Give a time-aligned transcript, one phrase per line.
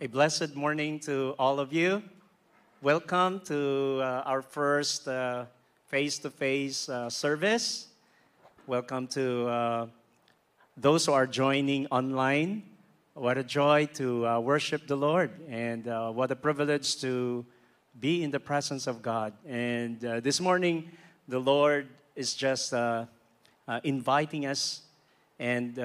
[0.00, 2.02] A blessed morning to all of you.
[2.82, 5.08] Welcome to uh, our first
[5.86, 7.86] face to face service.
[8.66, 9.86] Welcome to uh,
[10.76, 12.64] those who are joining online.
[13.14, 17.46] What a joy to uh, worship the Lord, and uh, what a privilege to
[18.00, 19.32] be in the presence of God.
[19.46, 20.90] And uh, this morning,
[21.28, 21.86] the Lord
[22.16, 23.06] is just uh,
[23.84, 24.82] inviting us
[25.38, 25.76] and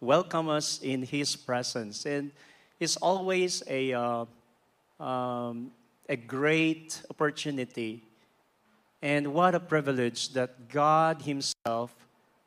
[0.00, 2.06] welcome us in His presence.
[2.06, 2.30] And
[2.80, 4.24] it's always a, uh,
[4.98, 5.70] um,
[6.08, 8.02] a great opportunity.
[9.02, 11.94] And what a privilege that God Himself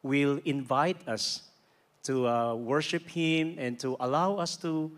[0.02, 1.44] will invite us
[2.04, 4.92] to uh, worship Him and to allow us to,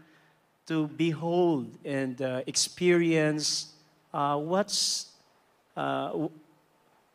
[0.67, 3.73] to behold and uh, experience
[4.13, 5.11] uh, what's,
[5.75, 6.27] uh,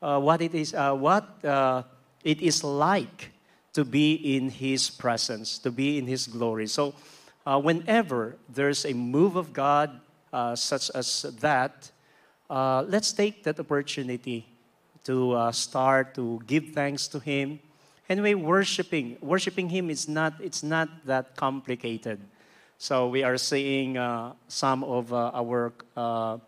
[0.03, 1.27] uh, what it is, what
[2.23, 3.33] it is like
[3.73, 6.67] to be in His presence, to be in His glory.
[6.67, 6.95] So,
[7.51, 10.01] uh, whenever there's a move of God
[10.33, 11.91] uh, such as that,
[12.49, 14.47] uh, let's take that opportunity
[15.03, 17.59] to uh, start to give thanks to Him.
[18.09, 22.21] Anyway, worshiping, worshiping Him is not, it's not that complicated.
[22.79, 26.41] So we are seeing uh, some of uh, our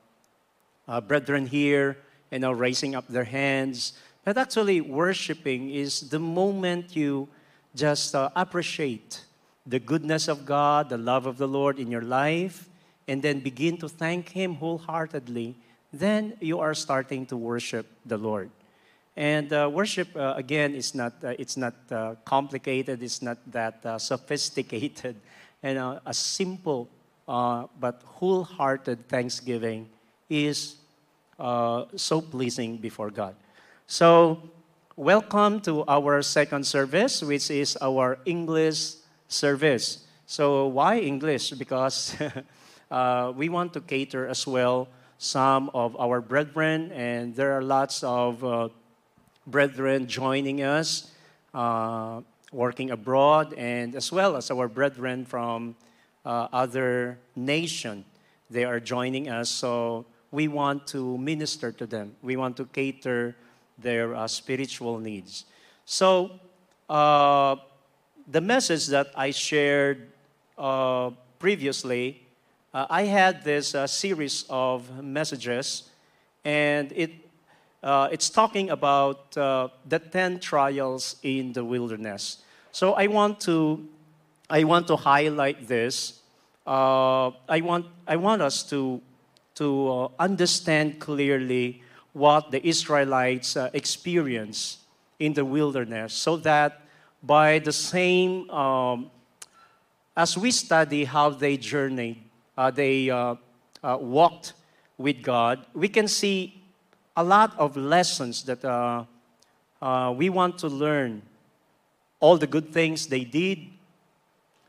[1.09, 1.99] brethren here,
[2.31, 3.95] you know, raising up their hands.
[4.25, 7.29] But actually, worshiping is the moment you
[7.75, 9.25] just appreciate
[9.67, 12.69] the goodness of God, the love of the Lord in your life,
[13.07, 15.57] and then begin to thank Him wholeheartedly,
[15.93, 18.51] then you are starting to worship the Lord.
[19.17, 23.03] And uh, worship uh, again is not uh, it's not uh, complicated.
[23.03, 25.17] It's not that uh, sophisticated.
[25.65, 26.89] And uh, a simple
[27.25, 29.89] but wholehearted thanksgiving
[30.29, 30.75] is
[31.39, 33.37] so pleasing before God.
[33.87, 34.43] So,
[34.97, 38.95] welcome to our second service, which is our English
[39.33, 40.05] service.
[40.27, 41.51] So why English?
[41.51, 42.15] Because
[42.91, 44.89] uh, we want to cater as well
[45.19, 48.69] some of our brethren, and there are lots of uh,
[49.47, 51.13] brethren joining us,
[51.55, 55.77] uh, working abroad, and as well as our brethren from
[56.25, 58.05] uh, other nation.
[58.51, 62.17] They are joining us, so we want to minister to them.
[62.23, 63.37] We want to cater
[63.79, 65.45] their uh, spiritual needs.
[65.85, 66.41] So,
[66.89, 67.57] uh,
[68.33, 70.09] the message that I shared
[70.57, 72.23] uh, previously,
[72.73, 75.91] uh, I had this uh, series of messages,
[76.43, 77.11] and it,
[77.83, 82.39] uh, it's talking about uh, the 10 trials in the wilderness.
[82.73, 83.87] So I want to,
[84.49, 86.21] I want to highlight this.
[86.67, 89.03] Uh, I, want, I want us to,
[89.57, 91.83] to understand clearly
[92.15, 94.79] what the Israelites experience
[95.19, 96.83] in the wilderness so that
[97.23, 99.11] by the same, um,
[100.17, 102.23] as we study how they journeyed,
[102.57, 103.37] uh, they uh,
[103.83, 104.55] uh, walked
[104.99, 106.63] with God, we can see
[107.17, 109.05] a lot of lessons that uh,
[109.81, 111.23] uh, we want to learn.
[112.21, 113.59] All the good things they did,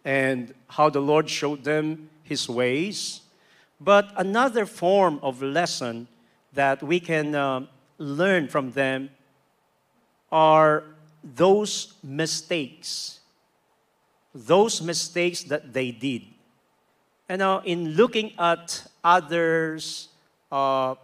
[0.04, 3.22] and how the Lord showed them His ways.
[3.80, 6.08] But another form of lesson
[6.54, 7.68] that we can uh,
[8.00, 9.12] learn from them
[10.32, 10.84] are
[11.24, 13.20] those mistakes,
[14.36, 16.24] those mistakes that they did.
[17.30, 20.10] And now, in looking at others'
[20.52, 20.96] uh,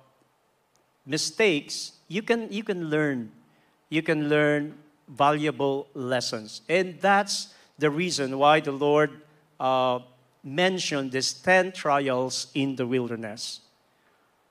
[1.05, 3.31] mistakes, you can, you can learn.
[3.89, 4.75] You can learn
[5.07, 6.61] valuable lessons.
[6.67, 9.21] And that's the reason why the Lord
[9.59, 9.99] uh,
[10.43, 13.61] mentioned these 10 trials in the wilderness.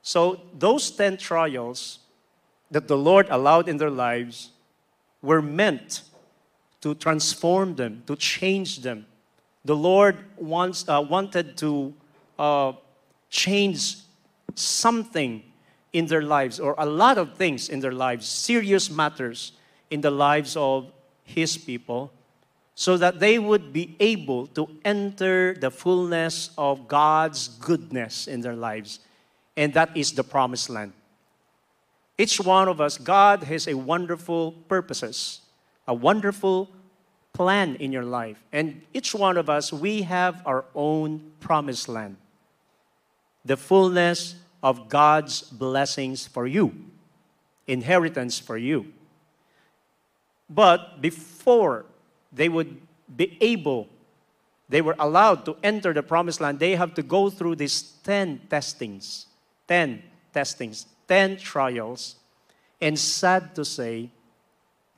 [0.02, 1.98] So, those 10 trials
[2.70, 4.50] that the Lord allowed in their lives
[5.22, 6.02] were meant
[6.80, 9.06] to transform them, to change them.
[9.64, 11.92] The Lord wants, uh, wanted to
[12.38, 12.72] uh,
[13.30, 13.96] change
[14.54, 15.42] something
[15.92, 19.52] in their lives, or a lot of things in their lives, serious matters
[19.90, 20.92] in the lives of
[21.24, 22.12] His people,
[22.74, 28.54] so that they would be able to enter the fullness of God's goodness in their
[28.54, 29.00] lives.
[29.56, 30.92] And that is the promised land.
[32.18, 35.41] Each one of us, God has a wonderful purposes,
[35.86, 36.68] a wonderful
[37.32, 38.42] plan in your life.
[38.53, 42.16] And each one of us, we have our own promised land.
[43.44, 46.74] The fullness of God's blessings for you,
[47.68, 48.92] inheritance for you.
[50.50, 51.86] But before
[52.32, 52.80] they would
[53.16, 53.88] be able,
[54.68, 58.41] they were allowed to enter the promised land, they have to go through these 10
[58.50, 59.26] testings.
[59.68, 60.03] 10
[60.34, 60.86] testings.
[61.09, 62.16] 10 trials,
[62.81, 64.10] and sad to say,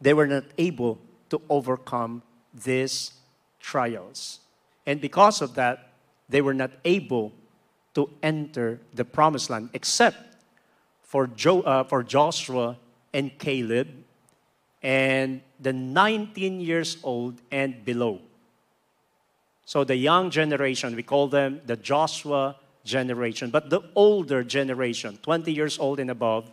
[0.01, 0.99] they were not able
[1.31, 2.23] to overcome
[2.53, 3.12] these
[3.61, 4.41] trials.
[4.87, 5.93] And because of that,
[6.29, 7.33] they were not able
[7.95, 10.17] to enter the promised land except
[11.03, 12.77] for, jo- uh, for Joshua
[13.12, 13.89] and Caleb
[14.83, 18.21] and the 19 years old and below.
[19.67, 23.50] So the young generation, we call them the Joshua generation.
[23.50, 26.50] But the older generation, 20 years old and above,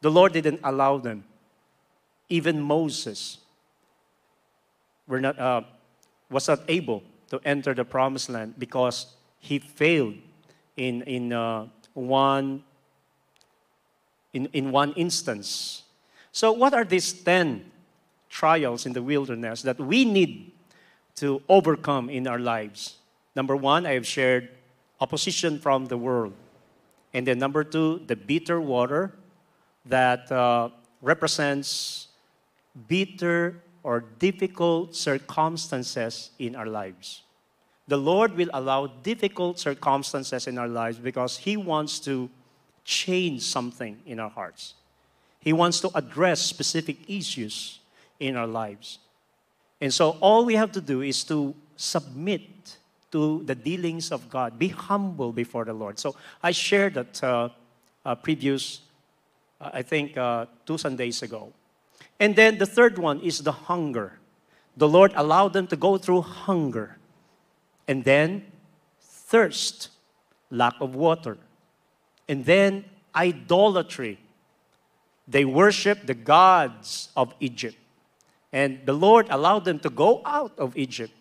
[0.00, 1.24] the Lord didn't allow them.
[2.28, 3.38] Even Moses
[5.06, 5.62] were not, uh,
[6.30, 9.06] was not able to enter the promised land because
[9.38, 10.14] he failed
[10.76, 12.62] in, in, uh, one,
[14.32, 15.82] in, in one instance.
[16.32, 17.70] So, what are these 10
[18.30, 20.52] trials in the wilderness that we need
[21.16, 22.96] to overcome in our lives?
[23.36, 24.48] Number one, I have shared
[25.02, 26.32] opposition from the world.
[27.12, 29.12] And then number two, the bitter water
[29.86, 30.70] that uh,
[31.02, 32.06] represents
[32.86, 37.22] bitter or difficult circumstances in our lives.
[37.88, 42.30] The Lord will allow difficult circumstances in our lives because He wants to
[42.84, 44.74] change something in our hearts.
[45.40, 47.80] He wants to address specific issues
[48.20, 48.98] in our lives.
[49.80, 52.78] And so all we have to do is to submit
[53.12, 54.58] to the dealings of God.
[54.58, 55.98] Be humble before the Lord.
[55.98, 57.48] So I shared that uh,
[58.04, 58.80] uh, previous,
[59.60, 61.52] uh, I think, uh, two Sundays ago.
[62.18, 64.18] And then the third one is the hunger.
[64.76, 66.96] The Lord allowed them to go through hunger.
[67.86, 68.46] And then
[69.00, 69.90] thirst,
[70.50, 71.36] lack of water.
[72.28, 72.84] And then
[73.14, 74.18] idolatry.
[75.28, 77.76] They worship the gods of Egypt.
[78.52, 81.12] And the Lord allowed them to go out of Egypt.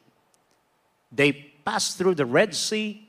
[1.12, 3.08] They passed through the Red Sea,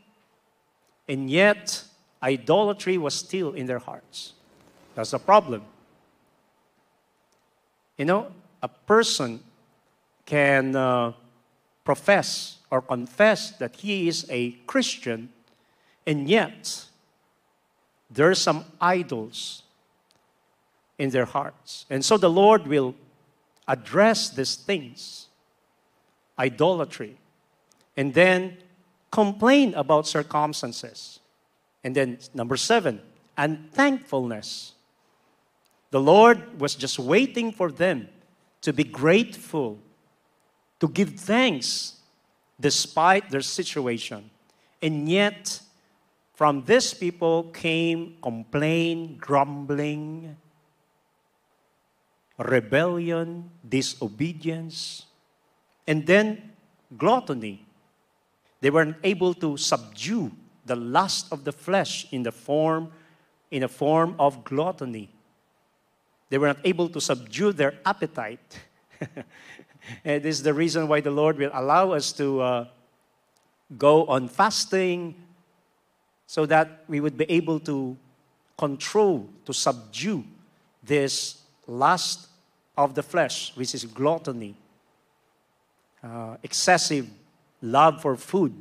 [1.08, 1.84] and yet
[2.22, 4.32] idolatry was still in their hearts.
[4.94, 5.62] That's a problem.
[7.99, 8.32] You know,
[8.62, 9.40] a person
[10.26, 11.12] can uh,
[11.84, 15.31] profess or confess that he is a Christian,
[16.06, 16.84] and yet
[18.10, 19.62] there are some idols
[20.99, 21.87] in their hearts.
[21.90, 22.94] And so the Lord will
[23.66, 25.28] address these things
[26.38, 27.16] idolatry,
[27.97, 28.56] and then
[29.11, 31.21] complain about circumstances.
[31.85, 33.00] And then, number seven,
[33.37, 34.73] unthankfulness.
[35.91, 38.09] The Lord was just waiting for them
[38.62, 39.79] to be grateful,
[40.81, 41.97] to give thanks
[42.59, 44.31] despite their situation.
[44.81, 45.61] And yet,
[46.35, 50.37] from these people came complaint, grumbling,
[52.38, 55.06] rebellion, disobedience,
[55.87, 56.53] and then
[56.97, 57.67] gluttony.
[58.62, 60.31] They weren't able to subdue
[60.64, 62.93] the lust of the flesh in the form
[63.50, 65.11] in a form of gluttony.
[66.31, 68.61] They were not able to subdue their appetite.
[70.05, 72.69] and this is the reason why the Lord will allow us to uh,
[73.76, 75.17] go on fasting
[76.26, 77.97] so that we would be able to
[78.56, 80.25] control, to subdue
[80.85, 82.29] this lust
[82.79, 84.55] of the flesh, which is gluttony,
[86.03, 87.11] uh, excessive
[87.62, 88.53] love for food.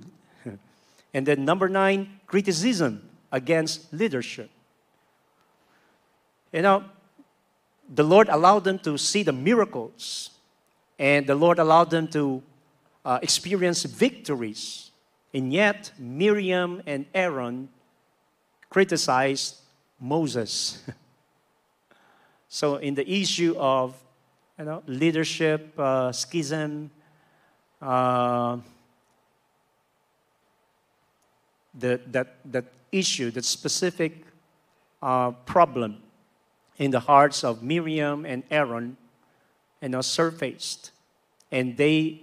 [1.13, 4.49] and then number nine, criticism against leadership.
[6.53, 6.83] You know,
[7.93, 10.29] the Lord allowed them to see the miracles,
[10.99, 12.41] and the Lord allowed them to
[13.03, 14.91] uh, experience victories.
[15.33, 17.69] And yet, Miriam and Aaron
[18.69, 19.57] criticized
[19.99, 20.83] Moses.
[22.49, 23.95] so, in the issue of
[24.59, 26.91] you know, leadership, uh, schism,
[27.81, 28.57] uh,
[31.77, 34.25] the, that, that issue, that specific
[35.01, 35.97] uh, problem
[36.77, 38.97] in the hearts of Miriam and Aaron,
[39.81, 40.91] you know, surfaced.
[41.51, 42.21] And they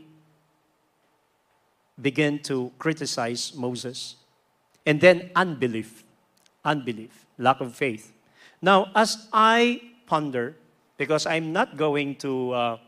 [2.00, 4.16] began to criticize Moses.
[4.86, 6.04] And then unbelief,
[6.64, 8.12] unbelief, lack of faith.
[8.62, 10.56] Now, as I ponder,
[10.96, 12.78] because I'm not going to uh,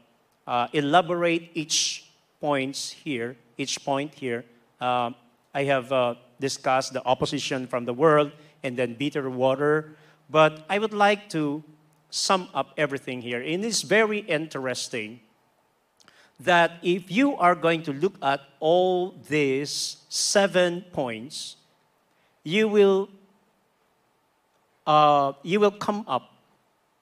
[0.47, 2.07] uh, elaborate each
[2.41, 4.45] points here, each point here,
[4.81, 5.11] uh,
[5.55, 5.93] I have
[6.41, 8.33] discussed the opposition from the world
[8.63, 9.97] and then bitter water.
[10.29, 11.63] But I would like to
[12.11, 13.41] sum up everything here.
[13.41, 15.21] And it's very interesting
[16.41, 21.57] that if you are going to look at all these seven points,
[22.43, 23.09] you will
[24.87, 26.35] uh, you will come up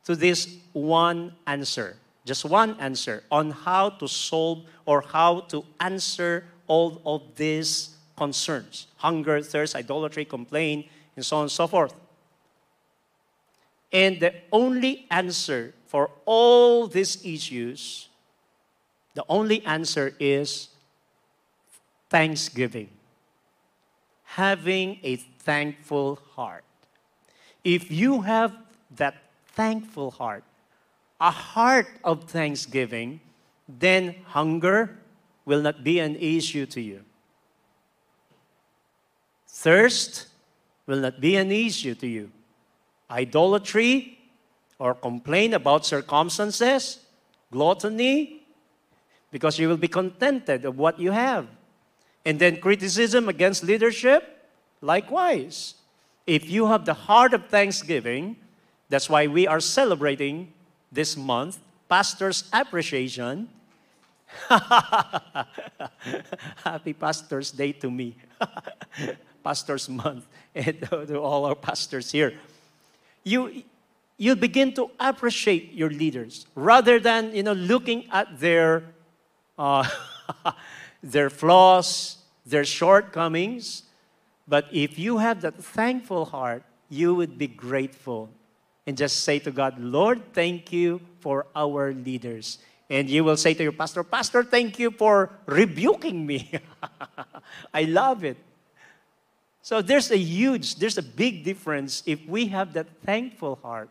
[0.04, 6.44] to this one answer, just one answer on how to solve or how to answer
[6.66, 11.94] all of these concerns hunger, thirst, idolatry, complaint, and so on and so forth.
[13.92, 18.08] And the only answer for all these issues,
[19.14, 20.68] the only answer is
[22.10, 22.90] thanksgiving.
[24.36, 26.64] having a thankful heart.
[27.64, 28.52] If you have
[28.96, 29.16] that
[29.56, 30.44] thankful heart,
[31.20, 33.20] a heart of thanksgiving,
[33.66, 35.00] then hunger
[35.44, 37.07] will not be an issue to you.
[39.58, 40.28] Thirst
[40.86, 42.30] will not be an issue to you.
[43.10, 44.16] Idolatry
[44.78, 47.00] or complain about circumstances,
[47.50, 48.46] gluttony,
[49.32, 51.48] because you will be contented of what you have.
[52.24, 54.46] And then criticism against leadership,
[54.80, 55.74] likewise.
[56.24, 58.36] If you have the heart of thanksgiving,
[58.88, 60.52] that's why we are celebrating
[60.92, 63.48] this month Pastor's Appreciation.
[66.62, 68.14] Happy Pastor's Day to me.
[69.48, 70.76] Pastor's Month, and
[71.08, 72.34] to all our pastors here.
[73.24, 73.62] You,
[74.18, 78.84] you begin to appreciate your leaders rather than you know looking at their
[79.56, 79.88] uh,
[81.02, 83.84] their flaws, their shortcomings.
[84.46, 88.28] But if you have that thankful heart, you would be grateful
[88.86, 92.58] and just say to God, Lord, thank you for our leaders.
[92.90, 96.52] And you will say to your pastor, Pastor, thank you for rebuking me.
[97.72, 98.36] I love it.
[99.68, 103.90] So there's a huge, there's a big difference if we have that thankful heart.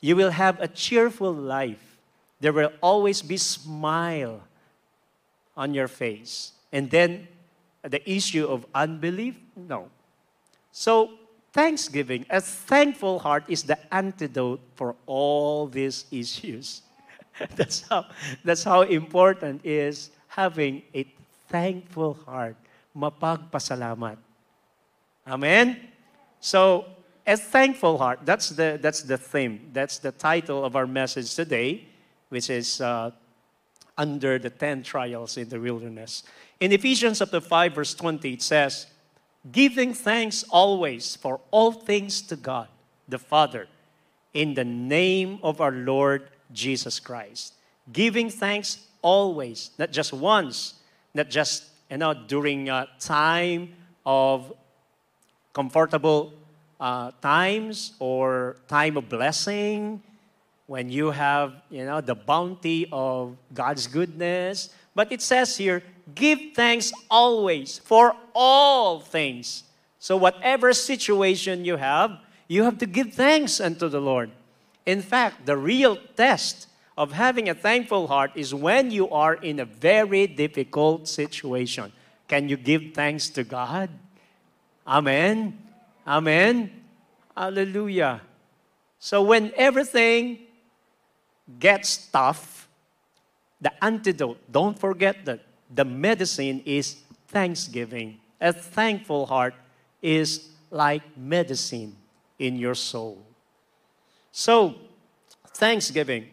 [0.00, 1.98] You will have a cheerful life.
[2.40, 4.40] There will always be smile
[5.54, 6.52] on your face.
[6.72, 7.28] And then
[7.82, 9.90] the issue of unbelief, no.
[10.72, 11.10] So
[11.52, 16.80] thanksgiving, a thankful heart is the antidote for all these issues.
[17.54, 18.06] that's how
[18.44, 21.04] that's how important is having a
[21.50, 22.56] thankful heart
[22.96, 24.16] mapagpasalamat.
[25.26, 25.80] Amen?
[26.40, 26.84] So,
[27.26, 29.70] a thankful heart, that's the, that's the theme.
[29.72, 31.88] That's the title of our message today,
[32.28, 33.12] which is uh,
[33.96, 36.24] under the 10 trials in the wilderness.
[36.60, 38.86] In Ephesians chapter 5, verse 20, it says,
[39.50, 42.68] Giving thanks always for all things to God,
[43.08, 43.68] the Father,
[44.32, 47.54] in the name of our Lord Jesus Christ.
[47.92, 50.74] Giving thanks always, not just once,
[51.14, 53.72] not just you know, during a time
[54.04, 54.52] of
[55.52, 56.32] comfortable
[56.80, 60.02] uh, times or time of blessing,
[60.66, 64.70] when you have, you know, the bounty of God's goodness.
[64.92, 65.84] But it says here,
[66.16, 69.62] give thanks always for all things.
[70.00, 74.32] So whatever situation you have, you have to give thanks unto the Lord.
[74.84, 79.58] In fact, the real test of having a thankful heart is when you are in
[79.58, 81.92] a very difficult situation.
[82.28, 83.90] Can you give thanks to God?
[84.86, 85.58] Amen.
[86.06, 86.70] Amen.
[87.36, 88.20] Hallelujah.
[88.98, 90.38] So when everything
[91.58, 92.68] gets tough,
[93.60, 95.40] the antidote, don't forget that
[95.74, 96.96] the medicine is
[97.28, 98.20] thanksgiving.
[98.40, 99.54] A thankful heart
[100.00, 101.96] is like medicine
[102.38, 103.24] in your soul.
[104.32, 104.74] So,
[105.54, 106.28] thanksgiving.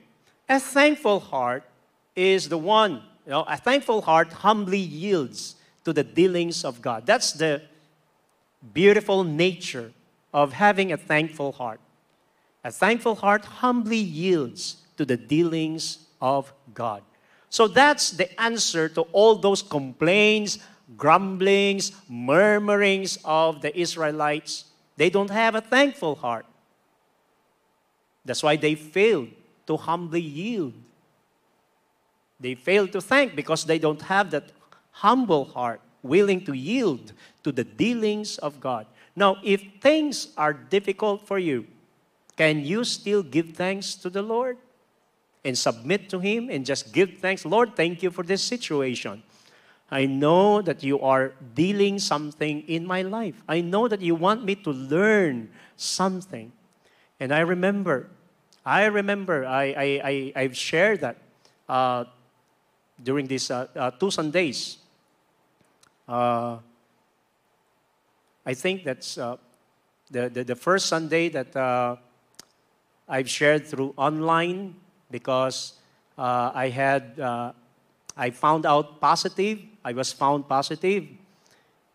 [0.52, 1.64] A thankful heart
[2.14, 5.56] is the one, you know, a thankful heart humbly yields
[5.86, 7.06] to the dealings of God.
[7.06, 7.62] That's the
[8.74, 9.94] beautiful nature
[10.34, 11.80] of having a thankful heart.
[12.66, 17.02] A thankful heart humbly yields to the dealings of God.
[17.50, 20.60] So that's the answer to all those complaints,
[20.98, 24.66] grumblings, murmurings of the Israelites.
[24.98, 26.46] They don't have a thankful heart.
[28.26, 29.30] That's why they failed
[29.68, 30.74] to humbly yield.
[32.40, 34.52] They fail to thank because they don't have that
[34.92, 37.14] humble heart, willing to yield
[37.44, 38.88] to the dealings of God.
[39.16, 41.68] Now, if things are difficult for you,
[42.36, 44.58] can you still give thanks to the Lord
[45.44, 47.46] and submit to Him and just give thanks?
[47.46, 49.22] Lord, thank you for this situation.
[49.92, 53.44] I know that you are dealing something in my life.
[53.48, 56.54] I know that you want me to learn something.
[57.20, 58.10] And I remember
[58.66, 61.18] I remember I, I, I, have shared that
[61.68, 62.06] uh,
[63.02, 64.78] during these uh, uh, two Sundays.
[66.08, 66.58] Uh,
[68.46, 69.38] I think that's uh,
[70.12, 71.96] the, the, the, first Sunday that uh,
[73.08, 74.76] I've shared through online
[75.10, 75.74] because
[76.18, 77.20] I had,
[78.16, 81.08] I found out positive, I was found positive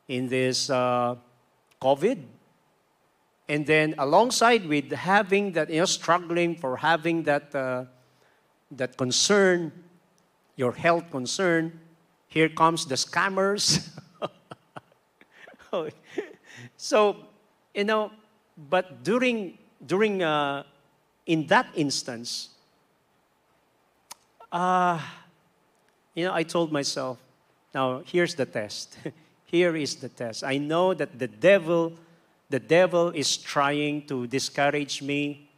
[0.08, 2.22] in this COVID
[3.48, 7.84] and then alongside with having that, you know, struggling for having that, uh,
[8.72, 9.72] that concern,
[10.56, 11.78] your health concern,
[12.28, 13.88] here comes the scammers.
[16.76, 17.16] so,
[17.74, 18.10] you know,
[18.68, 20.64] but during, during uh,
[21.26, 22.48] in that instance,
[24.50, 25.00] uh,
[26.14, 27.18] you know, I told myself,
[27.74, 28.96] now here's the test.
[29.44, 30.42] here is the test.
[30.42, 31.92] I know that the devil,
[32.48, 35.50] the devil is trying to discourage me.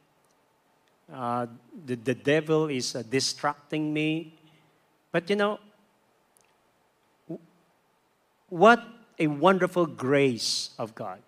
[1.12, 1.46] Uh,
[1.86, 4.38] the, the devil is uh, distracting me.
[5.12, 5.58] But you know,
[8.48, 8.82] what
[9.18, 11.20] a wonderful grace of God.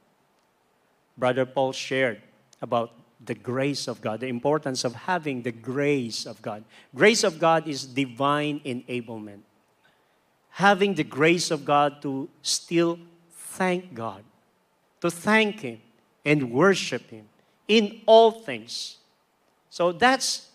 [1.18, 2.22] Brother Paul shared
[2.62, 6.64] about the grace of God, the importance of having the grace of God.
[6.94, 9.40] Grace of God is divine enablement.
[10.50, 12.98] Having the grace of God to still
[13.30, 14.24] thank God,
[15.00, 15.80] to thank Him
[16.24, 17.26] and worship Him
[17.68, 18.98] in all things.
[19.70, 20.48] So that's,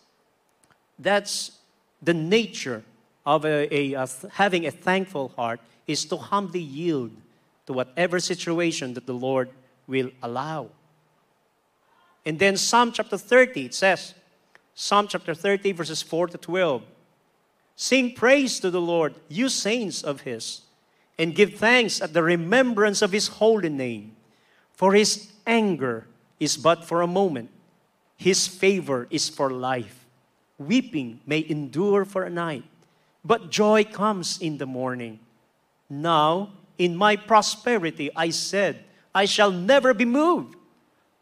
[1.00, 1.52] that's
[2.02, 2.84] the nature
[3.26, 7.12] of a, a, a having a thankful heart is to humbly yield
[7.66, 9.50] to whatever situation that the Lord
[9.88, 10.70] will allow.
[12.26, 14.14] And then Psalm chapter 30, it says,
[14.74, 16.84] Psalm chapter 30, verses 4 to 12.
[17.76, 20.62] Sing praise to the Lord, you saints of His,
[21.18, 24.15] and give thanks at the remembrance of His holy name.
[24.76, 26.06] For His anger
[26.40, 27.50] is but for a moment,
[28.18, 30.06] His favor is for life.
[30.58, 32.64] Weeping may endure for a night,
[33.24, 35.20] but joy comes in the morning.
[35.90, 40.56] Now, in my prosperity, I said, I shall never be moved.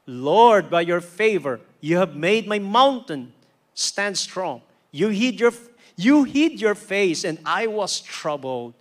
[0.05, 3.33] Lord, by your favor, you have made my mountain
[3.73, 4.61] stand strong.
[4.91, 5.53] You hid your,
[5.95, 8.73] you hid your face, and I was troubled.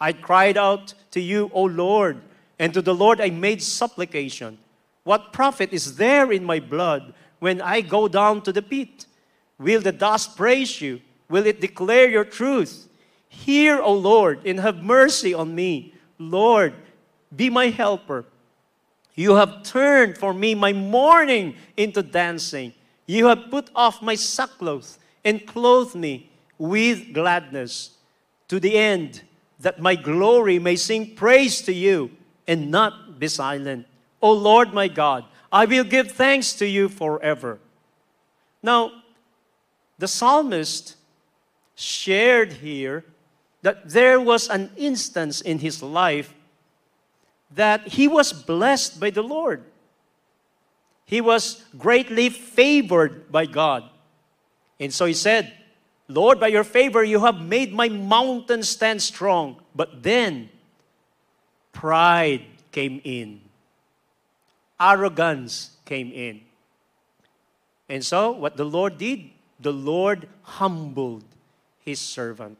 [0.00, 2.20] I cried out to you, O Lord,
[2.62, 4.56] and to the Lord I made supplication.
[5.02, 9.06] What profit is there in my blood when I go down to the pit?
[9.58, 11.00] Will the dust praise you?
[11.28, 12.86] Will it declare your truth?
[13.28, 15.94] Hear, O Lord, and have mercy on me.
[16.20, 16.74] Lord,
[17.34, 18.26] be my helper.
[19.16, 22.74] You have turned for me my mourning into dancing.
[23.06, 27.96] You have put off my sackcloth and clothed me with gladness
[28.46, 29.22] to the end
[29.58, 32.12] that my glory may sing praise to you
[32.46, 33.86] and not be silent.
[34.20, 37.58] O Lord my God, I will give thanks to you forever.
[38.62, 38.92] Now,
[39.98, 40.96] the psalmist
[41.74, 43.04] shared here
[43.62, 46.34] that there was an instance in his life
[47.54, 49.62] that he was blessed by the Lord.
[51.04, 53.84] He was greatly favored by God.
[54.80, 55.52] And so he said,
[56.08, 59.56] Lord, by your favor, you have made my mountain stand strong.
[59.74, 60.48] But then,
[61.72, 63.40] pride came in,
[64.80, 66.40] arrogance came in.
[67.88, 69.30] And so, what the Lord did,
[69.60, 71.24] the Lord humbled
[71.84, 72.58] his servant.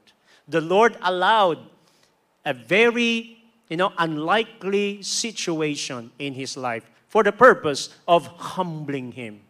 [0.49, 1.59] The Lord allowed
[2.45, 9.41] a very you know, unlikely situation in his life for the purpose of humbling him.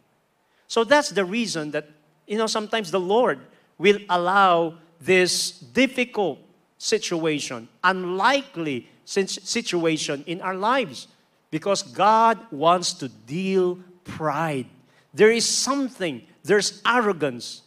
[0.69, 1.91] So that's the reason that,
[2.29, 3.41] you know, sometimes the Lord
[3.79, 6.39] will allow this difficult
[6.79, 11.09] situation, unlikely situation in our lives
[11.51, 14.67] because God wants to deal pride.
[15.15, 17.63] There is something, there's arrogance.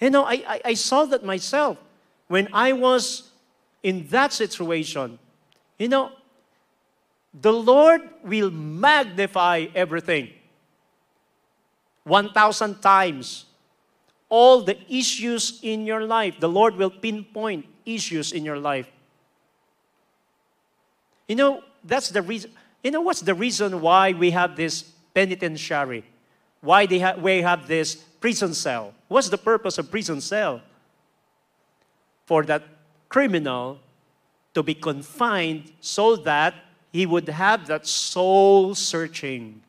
[0.00, 1.78] You know, I, I, I saw that myself
[2.28, 3.30] when I was
[3.82, 5.18] in that situation
[5.78, 6.12] you know,
[7.34, 10.30] the Lord will magnify everything
[12.04, 13.44] 1,000 times.
[14.28, 18.88] All the issues in your life, the Lord will pinpoint issues in your life.
[21.28, 22.52] You know, that's the reason.
[22.82, 24.82] You know what's the reason why we have this
[25.14, 26.04] penitentiary?
[26.60, 28.94] Why they ha- we have this prison cell?
[29.08, 30.60] What's the purpose of prison cell?
[32.26, 32.62] For that
[33.08, 33.78] criminal
[34.54, 36.54] to be confined so that
[36.92, 39.62] he would have that soul searching.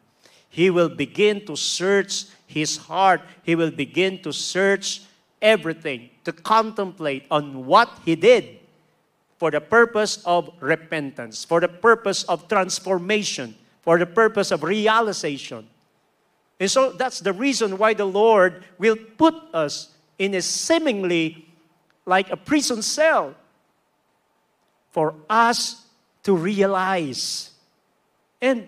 [0.49, 3.21] He will begin to search his heart.
[3.43, 5.01] He will begin to search
[5.41, 8.59] everything, to contemplate on what he did
[9.37, 15.67] for the purpose of repentance, for the purpose of transformation, for the purpose of realization.
[16.59, 21.47] And so that's the reason why the Lord will put us in a seemingly
[22.05, 23.35] like a prison cell
[24.89, 25.85] for us
[26.23, 27.51] to realize.
[28.41, 28.67] And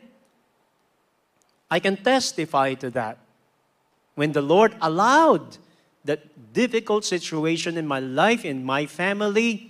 [1.71, 3.17] I can testify to that.
[4.15, 5.58] When the Lord allowed
[6.05, 9.68] that difficult situation in my life, in my family,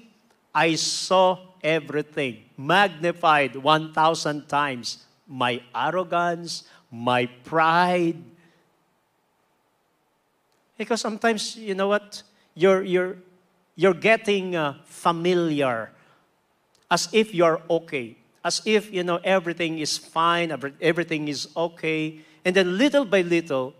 [0.54, 5.06] I saw everything magnified 1,000 times.
[5.28, 8.18] My arrogance, my pride.
[10.78, 12.24] Because sometimes, you know what?
[12.56, 13.18] You're, you're,
[13.76, 15.92] you're getting uh, familiar
[16.90, 22.20] as if you're okay, as if, you know, everything is fine, everything is okay.
[22.44, 23.74] And then little by little,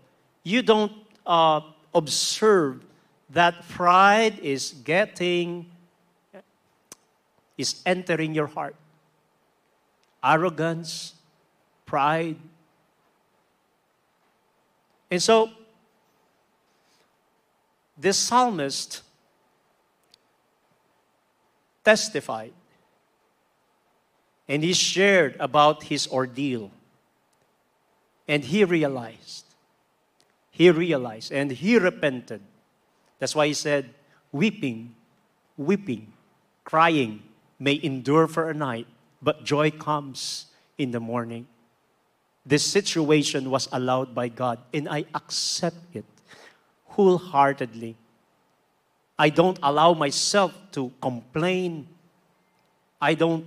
[0.44, 0.92] you don't
[1.26, 1.60] uh,
[1.94, 2.82] observe
[3.30, 5.70] that pride is getting,
[7.60, 8.76] is entering your heart.
[10.22, 11.14] arrogance,
[11.86, 12.36] pride.
[15.10, 15.50] And so,
[17.96, 19.02] this psalmist
[21.82, 22.52] testified
[24.50, 26.72] and he shared about his ordeal.
[28.26, 29.44] And he realized,
[30.50, 32.40] he realized, and he repented.
[33.20, 33.94] That's why he said,
[34.32, 34.94] Weeping,
[35.56, 36.12] weeping,
[36.64, 37.22] crying
[37.60, 38.86] may endure for a night,
[39.20, 40.46] but joy comes
[40.78, 41.46] in the morning.
[42.44, 46.06] This situation was allowed by God, and I accept it
[46.86, 47.94] wholeheartedly.
[49.18, 51.86] I don't allow myself to complain.
[52.98, 53.44] I don't,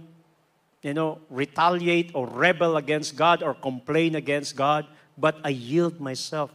[0.84, 4.86] you know, retaliate or rebel against God or complain against God,
[5.18, 6.52] but I yield myself.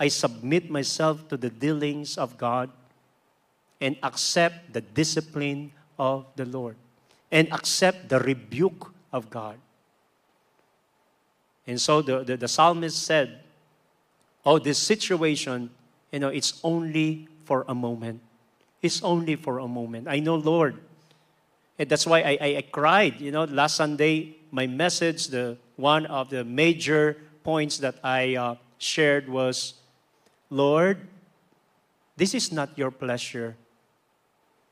[0.00, 2.70] I submit myself to the dealings of God
[3.78, 6.76] and accept the discipline of the Lord
[7.30, 9.56] and accept the rebuke of God.
[11.66, 13.40] And so the, the, the psalmist said,
[14.44, 15.70] Oh, this situation,
[16.10, 18.20] you know, it's only for a moment.
[18.82, 20.08] It's only for a moment.
[20.08, 20.78] I know, Lord.
[21.78, 23.20] And that's why I, I, I cried.
[23.20, 28.56] You know, last Sunday, my message, the one of the major points that I uh,
[28.78, 29.74] shared was,
[30.50, 31.06] Lord,
[32.16, 33.56] this is not your pleasure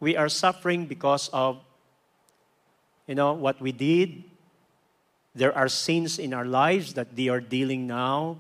[0.01, 1.61] we are suffering because of
[3.07, 4.25] you know what we did.
[5.35, 8.39] There are sins in our lives that they are dealing now.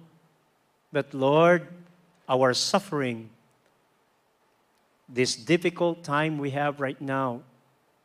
[0.92, 1.68] But lord
[2.28, 3.30] our suffering
[5.08, 7.42] this difficult time we have right now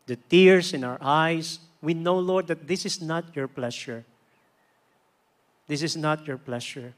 [0.07, 4.03] the tears in our eyes we know lord that this is not your pleasure.
[5.67, 6.93] This is not your pleasure.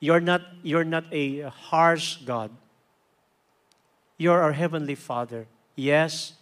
[0.00, 2.50] You're not you're not a harsh god
[4.18, 5.46] you're our Heavenly Father.
[5.74, 6.32] Yes,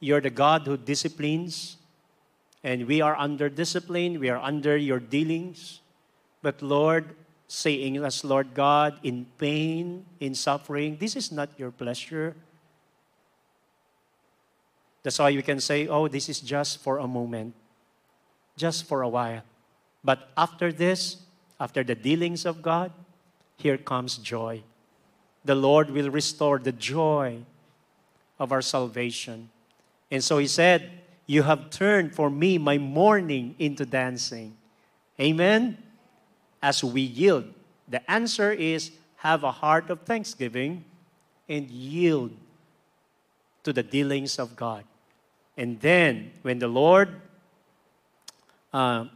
[0.00, 1.76] you're the God who disciplines,
[2.62, 5.80] and we are under discipline, we are under your dealings.
[6.42, 7.14] But Lord,
[7.48, 12.34] saying us, Lord God, in pain, in suffering, this is not your pleasure.
[15.02, 17.54] That's why you can say, oh, this is just for a moment,
[18.56, 19.42] just for a while.
[20.04, 21.16] But after this,
[21.58, 22.92] after the dealings of God,
[23.56, 24.62] here comes joy
[25.44, 27.38] the Lord will restore the joy
[28.38, 29.50] of our salvation.
[30.10, 30.90] And so he said,
[31.26, 34.56] You have turned for me my mourning into dancing.
[35.20, 35.78] Amen?
[36.62, 37.44] As we yield,
[37.88, 40.84] the answer is have a heart of thanksgiving
[41.48, 42.32] and yield
[43.64, 44.84] to the dealings of God.
[45.56, 47.20] And then, when the Lord,
[48.72, 49.06] uh,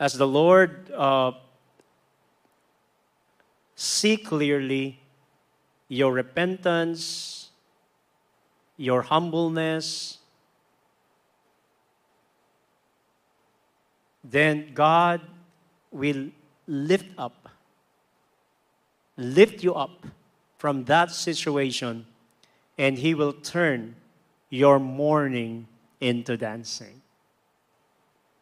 [0.00, 1.32] as the Lord uh,
[3.76, 5.00] see clearly
[5.88, 7.50] your repentance,
[8.76, 10.18] your humbleness,
[14.22, 15.20] then God
[15.90, 16.30] will
[16.66, 17.48] lift up,
[19.16, 20.06] lift you up
[20.58, 22.06] from that situation,
[22.78, 23.96] and He will turn
[24.48, 25.68] your mourning
[26.00, 27.02] into dancing.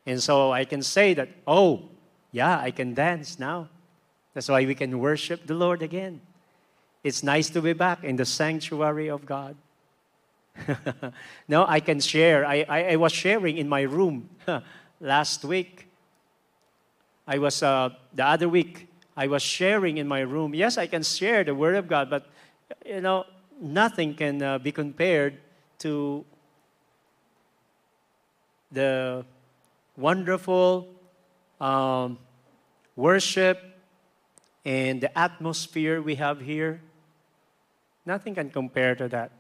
[0.07, 1.89] And so I can say that, oh,
[2.31, 3.69] yeah, I can dance now.
[4.35, 6.21] That's why we can worship the Lord again.
[7.05, 9.57] It's nice to be back in the sanctuary of God.
[11.49, 12.47] no, I can share.
[12.47, 14.29] I, I, I, was sharing in my room
[15.01, 15.89] last week.
[17.27, 18.87] I was, uh, the other week,
[19.17, 20.55] I was sharing in my room.
[20.55, 22.27] Yes, I can share the Word of God, but,
[22.85, 23.25] you know,
[23.61, 25.39] nothing can uh, be compared
[25.79, 26.25] to
[28.71, 29.25] the
[29.97, 30.89] wonderful
[31.61, 32.19] um,
[32.95, 33.59] worship
[34.65, 36.81] and the atmosphere we have here.
[38.05, 39.31] Nothing can compare to that.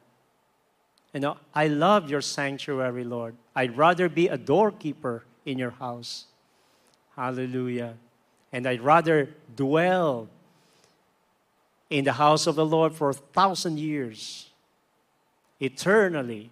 [1.12, 3.36] You know, I love your sanctuary, Lord.
[3.54, 6.26] I'd rather be a doorkeeper in your house.
[7.16, 7.94] Hallelujah.
[8.52, 10.28] And I'd rather dwell
[11.90, 14.48] in the house of the Lord for a thousand years,
[15.60, 16.50] eternally,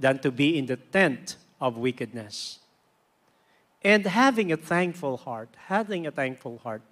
[0.00, 2.58] than to be in the tent of wickedness.
[3.82, 6.82] And having a thankful heart, having a thankful heart,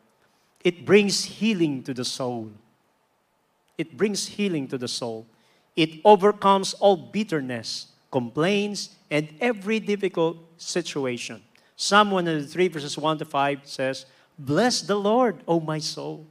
[0.62, 2.53] it brings healing to the soul
[3.78, 5.26] it brings healing to the soul.
[5.76, 11.40] It overcomes all bitterness, complaints, and every difficult situation.
[11.76, 16.26] Psalm 103, verses 1 to 5 says, Bless the Lord, O my soul,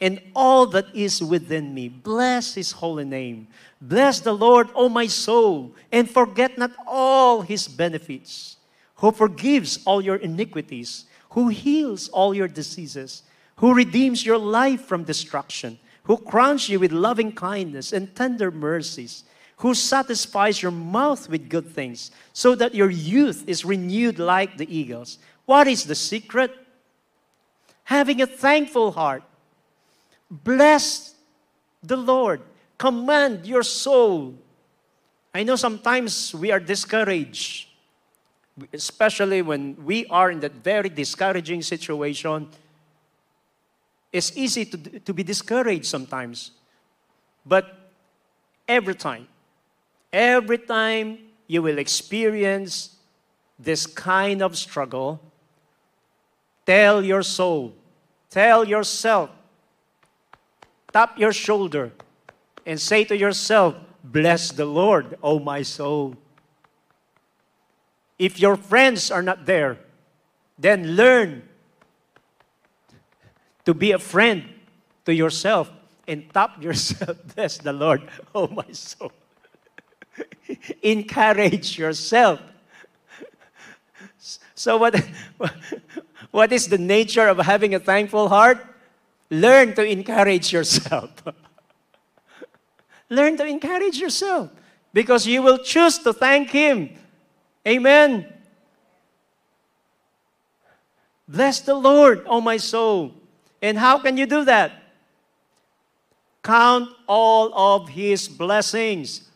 [0.00, 1.88] and all that is within me.
[1.88, 3.48] Bless his holy name.
[3.80, 8.56] Bless the Lord, O my soul, and forget not all his benefits,
[8.96, 13.22] who forgives all your iniquities, who heals all your diseases,
[13.56, 19.24] who redeems your life from destruction who crowns you with loving kindness and tender mercies,
[19.58, 24.74] who satisfies your mouth with good things, so that your youth is renewed like the
[24.74, 25.18] eagles.
[25.46, 26.52] What is the secret?
[27.84, 29.22] Having a thankful heart.
[30.30, 31.14] Bless
[31.82, 32.40] the Lord.
[32.78, 34.34] Command your soul.
[35.34, 37.68] I know sometimes we are discouraged,
[38.72, 42.48] especially when we are in that very discouraging situation.
[44.16, 46.52] It's easy to, to be discouraged sometimes.
[47.44, 47.90] But
[48.66, 49.28] every time,
[50.10, 52.96] every time you will experience
[53.58, 55.20] this kind of struggle,
[56.64, 57.74] tell your soul,
[58.30, 59.28] tell yourself,
[60.90, 61.92] tap your shoulder,
[62.64, 66.16] and say to yourself, Bless the Lord, O my soul.
[68.18, 69.76] If your friends are not there,
[70.58, 71.42] then learn
[73.66, 74.44] to be a friend
[75.04, 75.70] to yourself
[76.08, 77.18] and tap yourself.
[77.34, 79.12] Bless the Lord, oh my soul.
[80.82, 82.40] Encourage yourself.
[84.54, 84.96] So, what,
[86.30, 88.64] what is the nature of having a thankful heart?
[89.28, 91.10] Learn to encourage yourself.
[93.10, 94.50] Learn to encourage yourself
[94.92, 96.90] because you will choose to thank Him.
[97.66, 98.32] Amen.
[101.28, 103.12] Bless the Lord, oh my soul.
[103.62, 104.72] And how can you do that?
[106.42, 109.28] Count all of His blessings.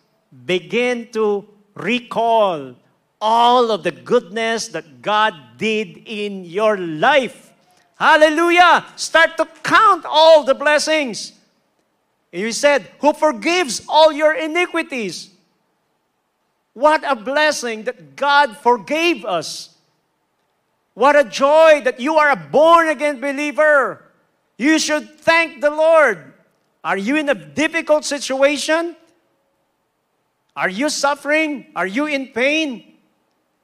[0.46, 2.76] Begin to recall
[3.20, 7.52] all of the goodness that God did in your life.
[7.98, 8.87] Hallelujah!
[8.96, 11.33] Start to count all the blessings.
[12.33, 15.30] And he said, Who forgives all your iniquities.
[16.72, 19.76] What a blessing that God forgave us.
[20.94, 24.04] What a joy that you are a born again believer.
[24.61, 26.35] You should thank the Lord.
[26.85, 28.94] Are you in a difficult situation?
[30.55, 31.73] Are you suffering?
[31.75, 32.99] Are you in pain?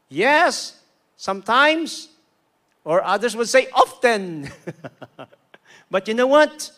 [0.09, 0.81] Yes,
[1.19, 2.09] sometimes.
[2.83, 4.49] Or others would say often.
[5.91, 6.71] but you know what?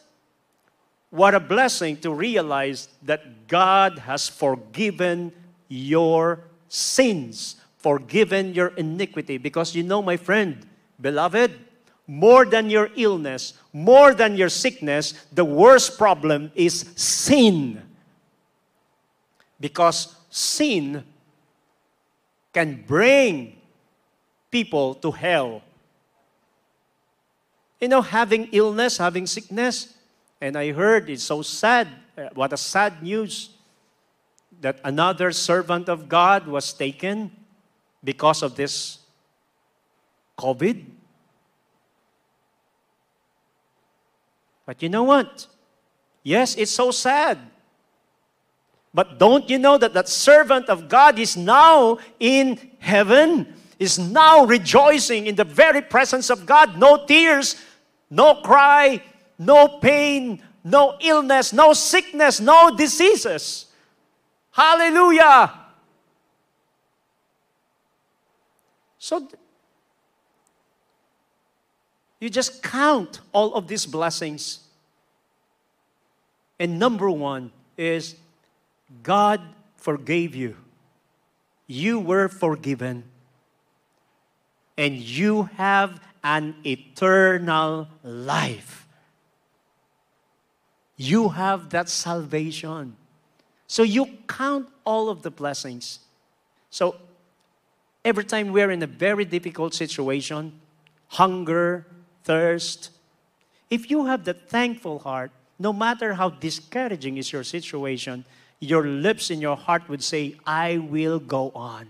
[1.11, 5.31] What a blessing to realize that God has forgiven
[5.69, 9.39] your sins, forgiven your iniquity.
[9.39, 10.67] Because you know, my friend,
[11.01, 11.68] beloved,
[12.09, 17.83] more than your illness, more than your sickness, the worst problem is sin.
[19.61, 21.05] Because sin
[22.55, 23.61] can bring
[24.51, 25.63] people to hell.
[27.79, 29.95] You know, having illness, having sickness,
[30.41, 31.89] and I heard it's so sad.
[32.17, 33.51] Uh, what a sad news
[34.61, 37.31] that another servant of God was taken
[38.03, 38.99] because of this
[40.39, 40.98] COVID.
[44.69, 45.47] But you know what?
[46.23, 47.39] Yes, it's so sad.
[48.93, 54.45] But don't you know that that servant of God is now in heaven, is now
[54.45, 56.79] rejoicing in the very presence of God?
[56.79, 57.57] No tears,
[58.11, 59.03] no cry,
[59.39, 63.73] no pain, no illness, no sickness, no diseases.
[64.51, 65.51] Hallelujah.
[68.99, 69.27] So
[72.21, 74.61] you just count all of these blessings.
[76.59, 78.17] And number one is
[79.03, 79.41] God
[79.77, 80.57] forgave you.
[81.67, 83.05] You were forgiven.
[84.77, 88.79] And you have an eternal life
[90.99, 92.97] you have that salvation.
[93.67, 96.01] So you count all of the blessings.
[96.71, 96.97] So
[98.05, 100.61] every time we're in a very difficult situation,
[101.07, 101.87] hunger,
[102.29, 102.91] thirst,
[103.71, 108.25] if you have that thankful heart, no matter how discouraging is your situation,
[108.61, 111.89] your lips and your heart would say, I will go on.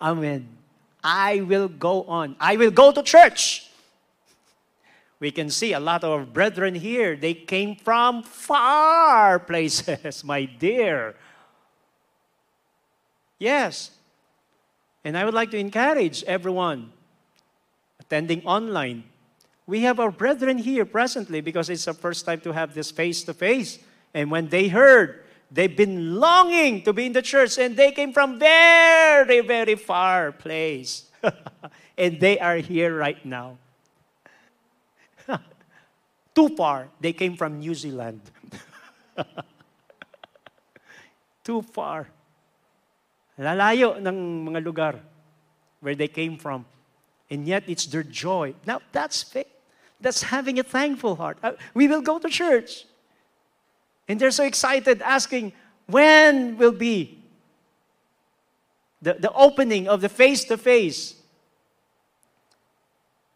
[0.00, 0.46] Amen.
[1.02, 2.36] I will go on.
[2.38, 3.68] I will go to church
[5.20, 7.16] we can see a lot of brethren here.
[7.16, 11.16] They came from far places, my dear.
[13.38, 13.90] Yes.
[15.04, 16.92] And I would like to encourage everyone
[18.08, 19.04] attending online.
[19.66, 23.22] We have our brethren here presently because it's the first time to have this face
[23.24, 23.78] to face.
[24.14, 28.14] And when they heard, they've been longing to be in the church and they came
[28.14, 31.12] from very, very far place.
[31.98, 33.58] and they are here right now
[36.34, 36.88] too far.
[36.98, 38.22] They came from New Zealand.
[41.44, 42.08] too far.
[43.38, 44.94] Lalayo ng mga lugar
[45.80, 46.64] where they came from.
[47.30, 48.54] And yet it's their joy.
[48.66, 49.46] Now that's faith.
[50.00, 51.38] That's having a thankful heart.
[51.42, 52.84] Uh, we will go to church.
[54.08, 55.52] And they're so excited, asking,
[55.86, 57.22] when will be
[59.02, 61.16] the, the opening of the face to face?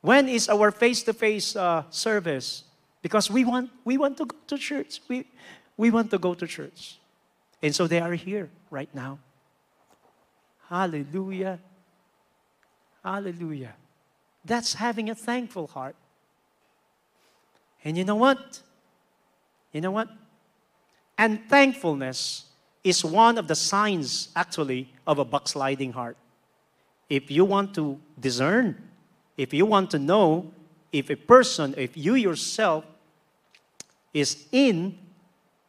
[0.01, 1.57] When is our face to face
[1.91, 2.65] service?
[3.03, 5.01] Because we want, we want to go to church.
[5.09, 5.27] We,
[5.77, 6.99] we want to go to church.
[7.61, 9.19] And so they are here right now.
[10.69, 11.59] Hallelujah.
[13.05, 13.75] Hallelujah.
[14.45, 15.97] That's having a thankful heart.
[17.85, 18.61] And you know what?
[19.73, 20.09] You know what?
[21.19, 22.47] And thankfulness
[22.85, 26.17] is one of the signs, actually, of a backsliding heart.
[27.09, 28.89] If you want to discern,
[29.37, 30.53] if you want to know
[30.93, 32.85] if a person, if you yourself
[34.13, 34.99] is in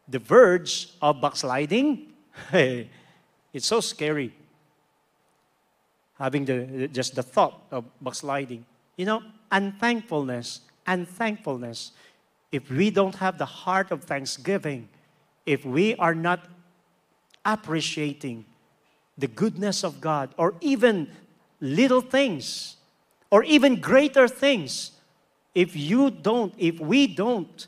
[0.08, 2.14] the verge of backsliding,
[2.52, 4.34] it's so scary.
[6.19, 8.65] Having the, just the thought of backsliding.
[8.97, 11.91] You know, unthankfulness, unthankfulness.
[12.52, 14.89] If we don't have the heart of thanksgiving,
[15.45, 16.47] if we are not
[17.43, 18.45] appreciating
[19.17, 21.10] the goodness of God, or even
[21.60, 22.78] little things,
[23.30, 24.91] or even greater things,
[25.54, 27.67] if you don't, if we don't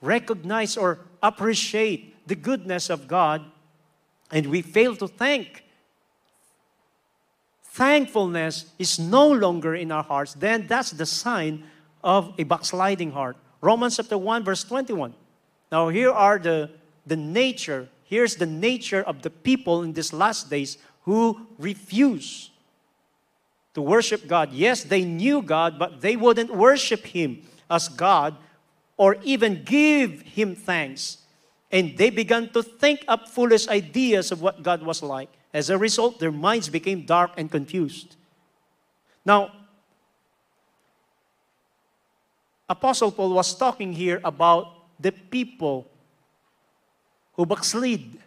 [0.00, 3.42] recognize or appreciate the goodness of God
[4.30, 5.61] and we fail to thank,
[7.72, 11.64] thankfulness is no longer in our hearts, then that's the sign
[12.02, 13.36] of a backsliding heart.
[13.60, 15.14] Romans chapter 1, verse 21.
[15.70, 16.70] Now, here are the,
[17.06, 22.50] the nature, here's the nature of the people in these last days who refuse
[23.74, 24.52] to worship God.
[24.52, 28.36] Yes, they knew God, but they wouldn't worship Him as God
[28.96, 31.18] or even give him thanks.
[31.70, 35.30] And they began to think up foolish ideas of what God was like.
[35.52, 38.16] As a result, their minds became dark and confused.
[39.24, 39.52] Now,
[42.68, 45.86] Apostle Paul was talking here about the people
[47.34, 48.18] who backslid.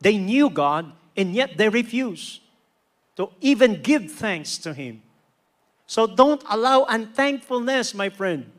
[0.00, 2.40] They knew God, and yet they refused
[3.16, 5.02] to even give thanks to Him.
[5.86, 8.50] So don't allow unthankfulness, my friend,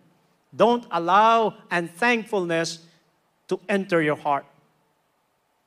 [0.55, 2.79] don't allow unthankfulness
[3.49, 4.45] to enter your heart.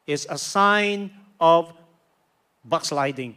[0.06, 1.10] It's a sign
[1.42, 1.72] of
[2.64, 3.36] backsliding.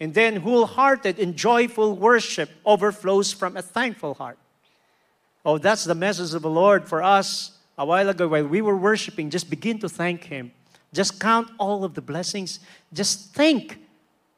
[0.00, 4.38] And then wholehearted and joyful worship overflows from a thankful heart.
[5.44, 8.76] Oh, that's the message of the Lord for us a while ago while we were
[8.76, 9.30] worshiping.
[9.30, 10.52] Just begin to thank Him.
[10.92, 12.60] Just count all of the blessings.
[12.92, 13.80] Just think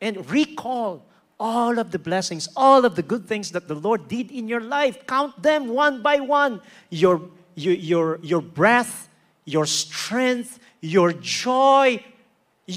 [0.01, 1.05] and recall
[1.39, 4.61] all of the blessings, all of the good things that the Lord did in your
[4.63, 5.07] life.
[5.07, 6.63] Count them one by one.
[6.89, 7.21] Your,
[7.55, 9.11] your, your, your breath,
[9.45, 12.03] your strength, your joy,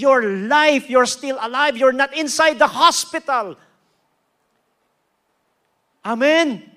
[0.01, 0.89] your life.
[0.89, 1.77] You're still alive.
[1.77, 3.55] You're not inside the hospital.
[6.05, 6.69] Amen.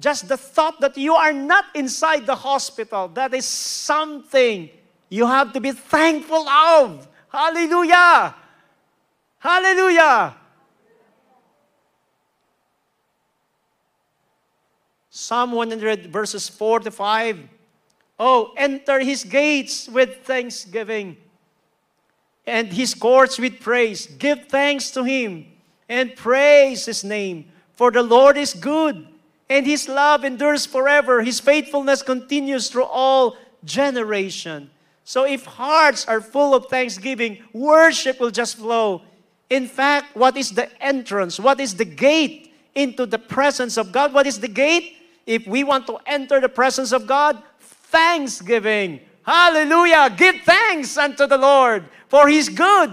[0.00, 4.68] Just the thought that you are not inside the hospital, that is something
[5.08, 7.06] you have to be thankful of.
[7.28, 8.34] Hallelujah.
[9.44, 10.34] Hallelujah!
[15.10, 17.38] Psalm 100, verses 4 to 5.
[18.18, 21.16] Oh, enter his gates with thanksgiving
[22.46, 24.06] and his courts with praise.
[24.06, 25.46] Give thanks to him
[25.88, 27.46] and praise his name.
[27.74, 29.08] For the Lord is good
[29.48, 31.22] and his love endures forever.
[31.22, 34.70] His faithfulness continues through all generation.
[35.04, 39.02] So if hearts are full of thanksgiving, worship will just flow.
[39.50, 41.38] In fact, what is the entrance?
[41.38, 44.14] What is the gate into the presence of God?
[44.14, 44.96] What is the gate?
[45.26, 47.42] If we want to enter the presence of God,
[47.94, 48.98] thanksgiving.
[49.22, 50.10] Hallelujah.
[50.10, 52.90] Give thanks unto the Lord, for He's good.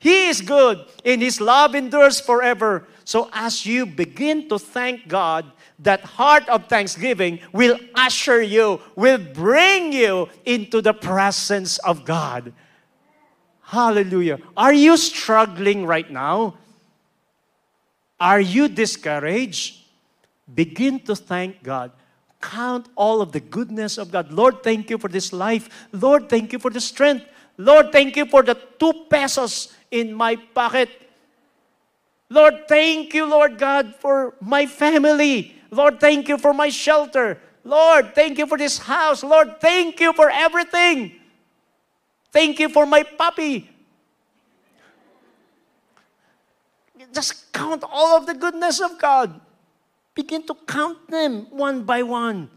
[0.00, 2.88] He is good, and His love endures forever.
[3.04, 5.46] So as you begin to thank God,
[5.78, 12.52] that heart of thanksgiving will usher you, will bring you into the presence of God.
[13.62, 14.40] Hallelujah.
[14.56, 16.58] Are you struggling right now?
[18.18, 19.78] Are you discouraged?
[20.52, 21.92] Begin to thank God.
[22.40, 24.32] Count all of the goodness of God.
[24.32, 25.88] Lord, thank you for this life.
[25.92, 27.26] Lord, thank you for the strength.
[27.58, 30.88] Lord, thank you for the two pesos in my pocket.
[32.30, 35.54] Lord, thank you, Lord God, for my family.
[35.70, 37.38] Lord, thank you for my shelter.
[37.64, 39.22] Lord, thank you for this house.
[39.22, 41.12] Lord, thank you for everything.
[42.32, 43.68] Thank you for my puppy.
[47.12, 49.40] Just count all of the goodness of God.
[50.14, 52.50] Begin to count them one by one.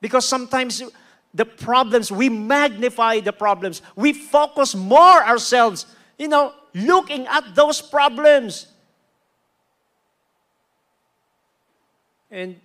[0.00, 0.82] Because sometimes
[1.34, 3.82] the problems, we magnify the problems.
[3.96, 5.86] We focus more ourselves,
[6.18, 8.66] you know, looking at those problems.
[12.30, 12.60] And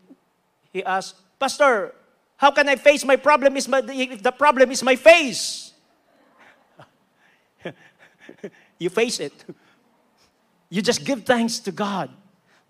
[0.71, 1.93] he asked, Pastor,
[2.43, 5.71] How can I face my problem is my, if the problem is my face?
[8.79, 9.45] you face it.
[10.69, 12.09] You just give thanks to God.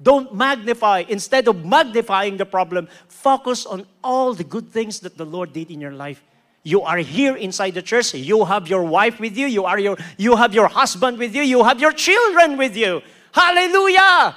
[0.03, 1.05] Don't magnify.
[1.07, 5.71] Instead of magnifying the problem, focus on all the good things that the Lord did
[5.71, 6.21] in your life.
[6.63, 8.13] You are here inside the church.
[8.13, 9.47] You have your wife with you.
[9.47, 11.41] You, are your, you have your husband with you.
[11.41, 13.01] You have your children with you.
[13.33, 14.35] Hallelujah!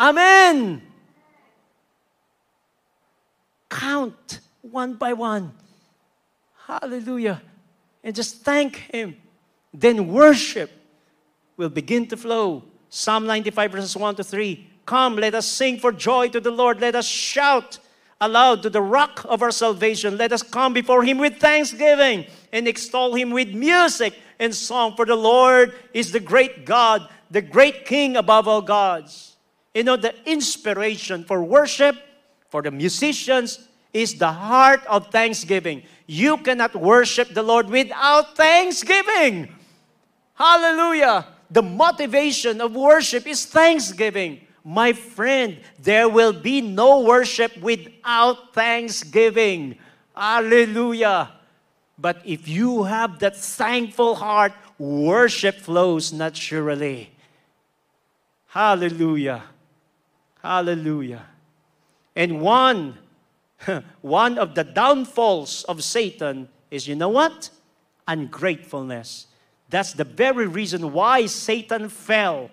[0.00, 0.82] Amen.
[3.70, 5.52] Count one by one.
[6.66, 7.40] Hallelujah.
[8.02, 9.16] And just thank Him.
[9.72, 10.70] Then worship
[11.56, 12.64] will begin to flow.
[12.88, 14.70] Psalm 95, verses 1 to 3.
[14.86, 16.80] Come, let us sing for joy to the Lord.
[16.80, 17.78] Let us shout
[18.20, 20.16] aloud to the rock of our salvation.
[20.16, 24.94] Let us come before Him with thanksgiving and extol Him with music and song.
[24.96, 29.36] For the Lord is the great God, the great King above all gods.
[29.74, 31.96] You know, the inspiration for worship,
[32.48, 35.82] for the musicians, is the heart of thanksgiving.
[36.06, 39.48] You cannot worship the Lord without thanksgiving.
[40.34, 41.26] Hallelujah.
[41.54, 44.40] The motivation of worship is thanksgiving.
[44.64, 49.78] My friend, there will be no worship without thanksgiving.
[50.16, 51.30] Hallelujah.
[51.96, 57.12] But if you have that thankful heart, worship flows naturally.
[58.48, 59.44] Hallelujah.
[60.42, 61.24] Hallelujah.
[62.16, 62.98] And one,
[64.00, 67.48] one of the downfalls of Satan is you know what?
[68.08, 69.28] Ungratefulness.
[69.74, 72.48] That's the very reason why Satan fell.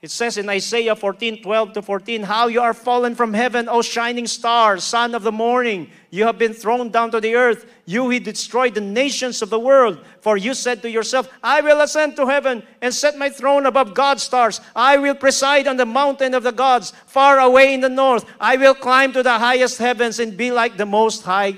[0.00, 3.82] It says in Isaiah 14, 12 to 14, How you are fallen from heaven, O
[3.82, 5.90] shining star, son of the morning.
[6.10, 9.58] You have been thrown down to the earth, you who destroyed the nations of the
[9.58, 9.98] world.
[10.20, 13.94] For you said to yourself, I will ascend to heaven and set my throne above
[13.94, 14.60] God's stars.
[14.76, 18.24] I will preside on the mountain of the gods, far away in the north.
[18.38, 21.56] I will climb to the highest heavens and be like the Most High.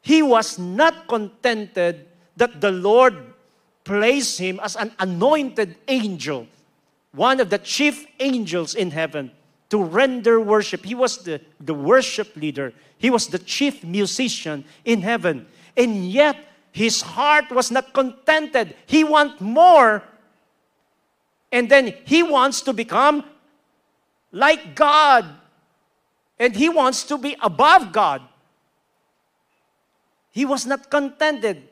[0.00, 2.06] He was not contented
[2.40, 3.14] that the Lord
[3.84, 6.46] placed him as an anointed angel,
[7.12, 9.30] one of the chief angels in heaven,
[9.68, 10.84] to render worship.
[10.84, 15.46] He was the, the worship leader, he was the chief musician in heaven.
[15.76, 16.36] And yet,
[16.72, 18.74] his heart was not contented.
[18.86, 20.02] He wants more.
[21.52, 23.24] And then he wants to become
[24.32, 25.26] like God.
[26.38, 28.22] And he wants to be above God.
[30.30, 31.69] He was not contented.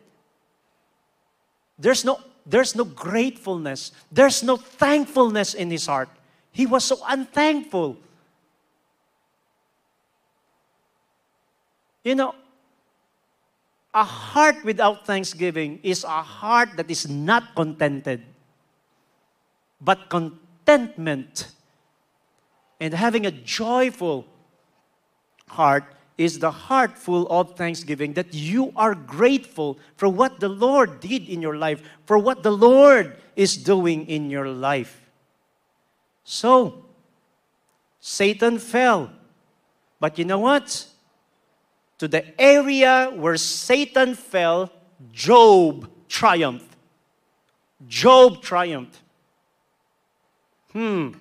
[1.79, 3.93] There's no, there's no gratefulness.
[4.11, 6.09] There's no thankfulness in his heart.
[6.51, 7.97] He was so unthankful.
[12.03, 12.35] You know,
[13.95, 18.23] a heart without thanksgiving is a heart that is not contented.
[19.81, 21.53] But contentment
[22.81, 24.27] and having a joyful
[25.49, 25.85] heart
[26.19, 31.29] is the heart full of thanksgiving that you are grateful for what the Lord did
[31.29, 35.01] in your life, for what the Lord is doing in your life.
[36.25, 36.85] So,
[38.01, 39.11] Satan fell.
[40.01, 40.87] But you know what?
[41.99, 44.73] To the area where Satan fell,
[45.13, 46.77] Job triumphed.
[47.87, 48.99] Job triumphed.
[50.73, 51.13] Hmm.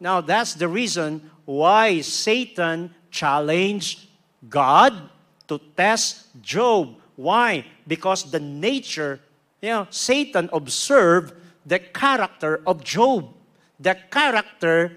[0.00, 4.08] Now that's the reason why Satan challenged
[4.48, 5.08] God
[5.48, 6.96] to test Job.
[7.16, 7.64] Why?
[7.86, 9.20] Because the nature,
[9.60, 11.34] you know, Satan observed
[11.66, 13.32] the character of Job.
[13.78, 14.96] The character,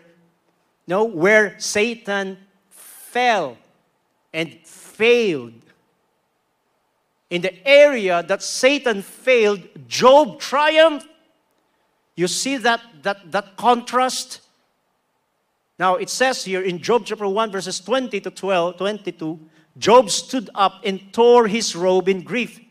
[0.85, 2.37] you know, where Satan
[2.69, 3.57] fell
[4.33, 5.53] and failed.
[7.29, 11.07] In the area that Satan failed, Job triumphed.
[12.15, 14.41] You see that, that, that contrast?
[15.77, 19.39] Now, it says here in Job chapter 1, verses 20 to 12, 22,
[19.77, 22.61] Job stood up and tore his robe in grief.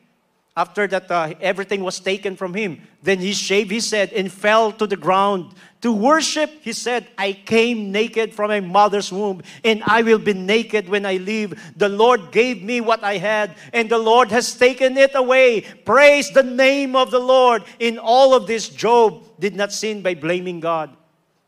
[0.56, 2.80] After that, uh, everything was taken from him.
[3.02, 5.52] Then he shaved his head and fell to the ground.
[5.80, 10.32] To worship, he said, I came naked from my mother's womb, and I will be
[10.32, 11.60] naked when I leave.
[11.76, 15.62] The Lord gave me what I had, and the Lord has taken it away.
[15.84, 17.64] Praise the name of the Lord.
[17.80, 20.96] In all of this, Job did not sin by blaming God.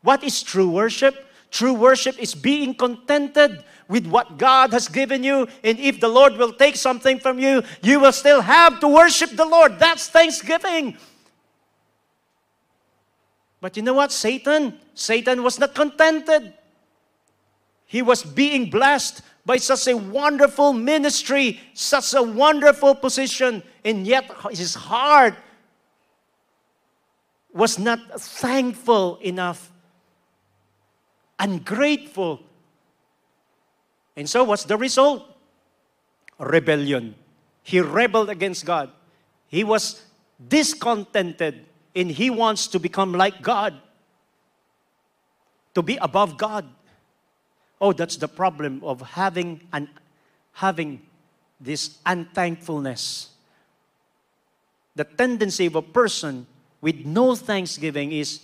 [0.01, 1.26] What is true worship?
[1.57, 5.47] True worship is being contented with what God has given you.
[5.63, 9.31] And if the Lord will take something from you, you will still have to worship
[9.31, 9.79] the Lord.
[9.79, 10.95] That's thanksgiving.
[13.59, 14.11] But you know what?
[14.11, 16.53] Satan, Satan was not contented.
[17.87, 24.29] He was being blessed by such a wonderful ministry, such a wonderful position, and yet
[24.51, 25.33] his heart
[27.51, 29.71] was not thankful enough
[31.39, 32.41] ungrateful.
[34.15, 35.23] And so, what's the result?
[36.39, 37.15] Rebellion.
[37.63, 38.91] He rebelled against God.
[39.47, 40.01] He was
[40.47, 41.65] discontented
[41.95, 43.73] and he wants to become like God,
[45.73, 46.65] to be above God.
[47.79, 49.89] Oh, that's the problem of having an
[50.53, 51.01] having
[51.59, 53.29] this unthankfulness.
[54.95, 56.47] The tendency of a person
[56.81, 58.41] with no thanksgiving is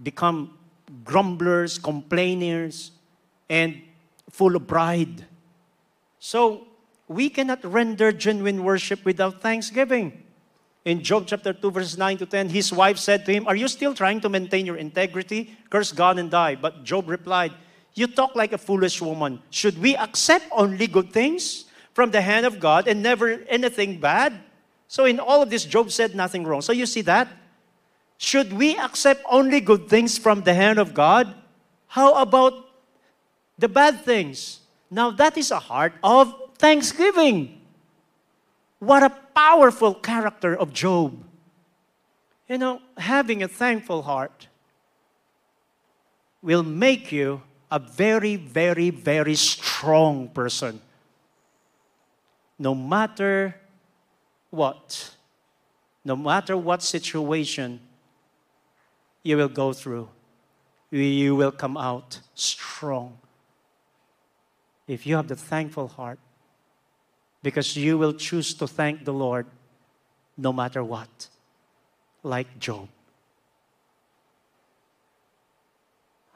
[0.00, 0.55] become
[1.04, 2.92] grumblers, complainers,
[3.48, 3.80] and
[4.30, 5.24] full of pride.
[6.18, 6.66] So
[7.08, 10.22] we cannot render genuine worship without thanksgiving.
[10.84, 13.66] In Job chapter 2, verses 9 to 10, his wife said to him, Are you
[13.66, 15.56] still trying to maintain your integrity?
[15.68, 16.54] Curse God and die.
[16.54, 17.52] But Job replied,
[17.94, 19.42] You talk like a foolish woman.
[19.50, 24.38] Should we accept only good things from the hand of God and never anything bad?
[24.86, 26.62] So, in all of this, Job said nothing wrong.
[26.62, 27.28] So, you see that?
[28.18, 31.34] Should we accept only good things from the hand of God?
[31.88, 32.54] How about
[33.58, 34.60] the bad things?
[34.90, 37.60] Now, that is a heart of thanksgiving.
[38.78, 41.24] What a powerful character of Job.
[42.48, 44.48] You know, having a thankful heart
[46.40, 50.80] will make you a very, very, very strong person.
[52.58, 53.56] No matter
[54.50, 55.10] what,
[56.04, 57.80] no matter what situation
[59.26, 60.08] you will go through,
[60.90, 63.18] you will come out strong.
[64.86, 66.20] If you have the thankful heart,
[67.42, 69.46] because you will choose to thank the Lord
[70.38, 71.28] no matter what,
[72.22, 72.88] like Job.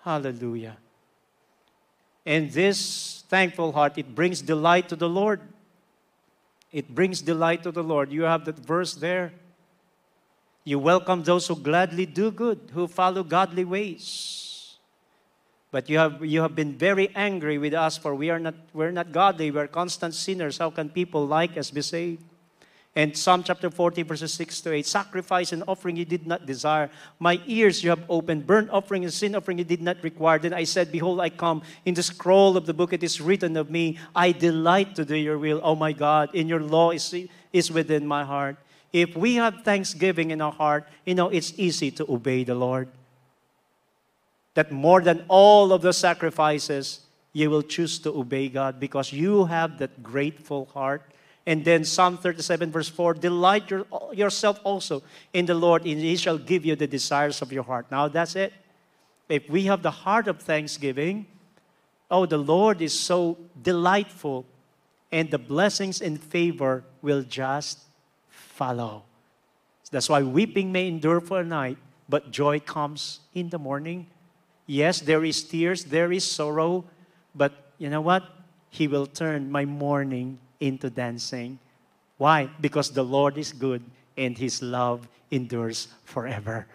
[0.02, 0.76] Hallelujah.
[2.26, 5.40] And this thankful heart, it brings delight to the Lord.
[6.72, 8.10] It brings delight to the Lord.
[8.10, 9.32] You have that verse there.
[10.64, 14.76] You welcome those who gladly do good, who follow godly ways.
[15.70, 18.90] But you have, you have been very angry with us, for we are not, we're
[18.90, 20.58] not godly, we're constant sinners.
[20.58, 22.24] How can people like us be saved?
[22.96, 26.90] And Psalm chapter 40, verses 6 to 8 Sacrifice and offering you did not desire.
[27.20, 28.48] My ears you have opened.
[28.48, 30.40] Burnt offering and sin offering you did not require.
[30.40, 31.62] Then I said, Behold, I come.
[31.84, 35.14] In the scroll of the book it is written of me, I delight to do
[35.14, 35.60] your will.
[35.62, 37.14] Oh my God, in your law is,
[37.52, 38.56] is within my heart.
[38.92, 42.88] If we have thanksgiving in our heart, you know, it's easy to obey the Lord.
[44.54, 47.00] That more than all of the sacrifices,
[47.32, 51.02] you will choose to obey God because you have that grateful heart
[51.46, 56.16] and then Psalm 37, verse 4 Delight your, yourself also in the Lord, and He
[56.16, 57.86] shall give you the desires of your heart.
[57.90, 58.52] Now that's it.
[59.28, 61.26] If we have the heart of thanksgiving,
[62.10, 64.44] oh, the Lord is so delightful,
[65.12, 67.80] and the blessings and favor will just
[68.60, 69.02] follow.
[69.90, 71.78] That's why weeping may endure for a night,
[72.10, 74.06] but joy comes in the morning.
[74.66, 76.84] Yes, there is tears, there is sorrow,
[77.34, 78.22] but you know what?
[78.68, 81.58] He will turn my mourning into dancing.
[82.18, 82.50] Why?
[82.60, 83.82] Because the Lord is good
[84.16, 86.66] and his love endures forever.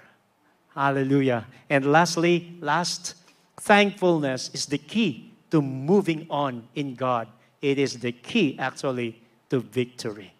[0.73, 1.45] Hallelujah.
[1.69, 3.13] And lastly, last,
[3.61, 7.27] thankfulness is the key to moving on in God.
[7.61, 9.21] It is the key, actually,
[9.51, 10.34] to victory.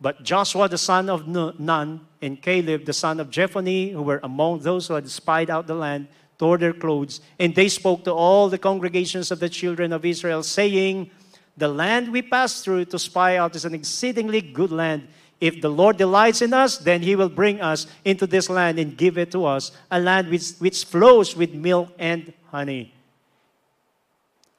[0.00, 4.60] But Joshua, the son of Nun, and Caleb, the son of Jephunneh, who were among
[4.60, 8.48] those who had spied out the land, tore their clothes, and they spoke to all
[8.48, 11.10] the congregations of the children of Israel, saying,
[11.58, 15.08] the land we pass through to spy out is an exceedingly good land.
[15.40, 18.96] If the Lord delights in us, then He will bring us into this land and
[18.96, 22.94] give it to us, a land which, which flows with milk and honey.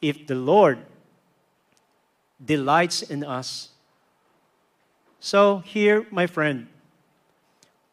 [0.01, 0.79] If the Lord
[2.43, 3.69] delights in us.
[5.19, 6.67] So, here, my friend,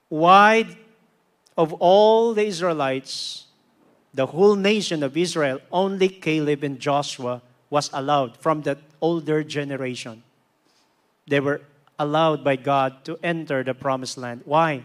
[0.08, 0.76] why
[1.56, 3.46] of all the Israelites,
[4.14, 10.22] the whole nation of Israel, only Caleb and Joshua was allowed from the older generation.
[11.26, 11.62] They were
[11.98, 14.42] allowed by God to enter the promised land.
[14.44, 14.84] Why?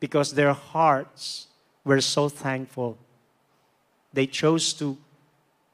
[0.00, 1.46] Because their hearts
[1.84, 2.98] were so thankful.
[4.12, 4.98] They chose to,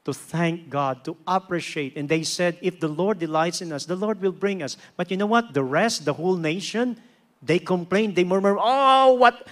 [0.04, 1.96] to thank God, to appreciate.
[1.96, 4.76] And they said, if the Lord delights in us, the Lord will bring us.
[4.96, 5.54] But you know what?
[5.54, 7.00] The rest, the whole nation,
[7.42, 9.46] they complained, they murmured, oh, what,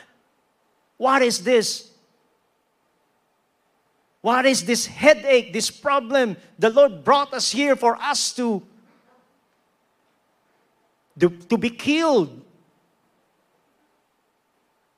[0.98, 1.90] what is this?
[4.20, 6.36] What is this headache, this problem?
[6.59, 8.62] The Lord brought us here for us to,
[11.18, 12.40] to, to be killed.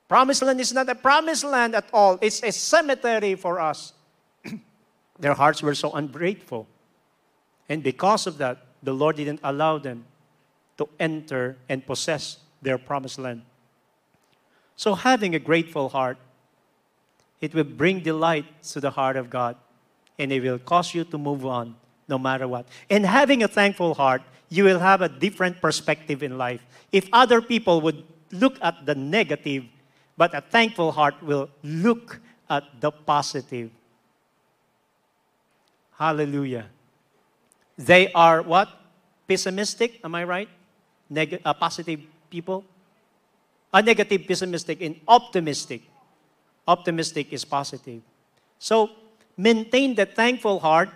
[0.07, 3.93] Promised land is not a promised land at all, it's a cemetery for us.
[5.19, 6.67] Their hearts were so ungrateful.
[7.69, 10.05] And because of that, the Lord didn't allow them
[10.77, 13.43] to enter and possess their promised land.
[14.75, 16.17] So, having a grateful heart
[17.41, 19.55] It will bring delight to the heart of God,
[20.17, 21.75] and it will cause you to move on
[22.07, 22.67] no matter what.
[22.89, 26.65] And having a thankful heart, you will have a different perspective in life.
[26.91, 29.65] If other people would look at the negative,
[30.17, 33.69] but a thankful heart will look at the positive.
[35.97, 36.67] Hallelujah.
[37.77, 38.69] They are what?
[39.27, 40.49] Pessimistic, am I right?
[41.09, 42.63] Neg- uh, positive people?
[43.73, 45.81] A negative, pessimistic, and optimistic.
[46.67, 48.01] Optimistic is positive.
[48.59, 48.91] So
[49.37, 50.89] maintain the thankful heart.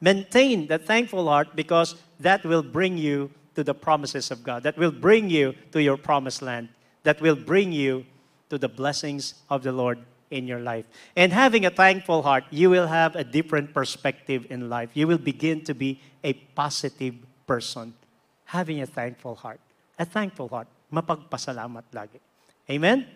[0.00, 4.62] Maintain the thankful heart because that will bring you to the promises of God.
[4.64, 6.68] That will bring you to your promised land.
[7.04, 8.04] That will bring you
[8.50, 9.98] to the blessings of the Lord
[10.34, 10.84] in your life.
[11.14, 14.90] And having a thankful heart, you will have a different perspective in life.
[14.94, 17.14] You will begin to be a positive
[17.46, 17.94] person.
[18.46, 19.60] Having a thankful heart.
[19.96, 20.66] A thankful heart.
[20.92, 22.18] Mapagpasalamat lagi.
[22.68, 23.06] Amen?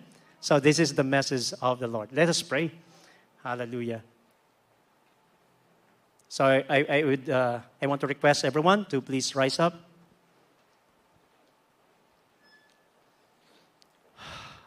[0.41, 2.14] So this is the message of the Lord.
[2.14, 2.71] Let us pray.
[3.43, 4.03] Hallelujah.
[6.29, 9.75] So I, I, would, uh, I want to request everyone to please rise up.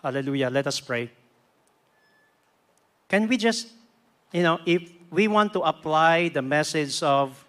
[0.03, 0.49] Hallelujah.
[0.49, 1.11] Let us pray.
[3.11, 3.67] Can we just,
[4.31, 7.43] you know, if we want to apply the message of,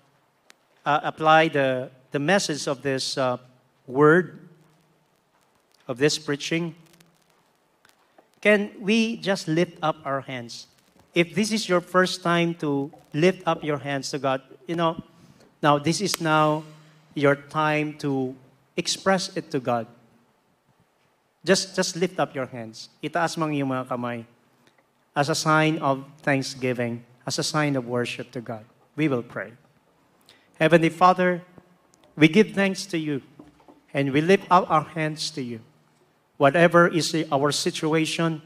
[0.85, 3.37] uh, apply the, the message of this uh,
[3.87, 4.49] word,
[5.87, 6.75] of this preaching,
[8.41, 10.67] can we just lift up our hands?
[11.15, 15.01] If this is your first time to lift up your hands to God, you know,
[15.63, 16.65] now this is now
[17.15, 18.35] your time to
[18.77, 19.87] express it to God.
[21.45, 22.89] Just, just lift up your hands.
[23.01, 24.27] Itaas mo ang iyong mga kamay
[25.15, 28.65] as a sign of thanksgiving, as a sign of worship to God.
[28.97, 29.53] We will pray.
[30.59, 31.43] Heavenly Father,
[32.17, 33.23] we give thanks to you
[33.95, 35.61] and we lift up our hands to you.
[36.37, 38.43] Whatever is our situation,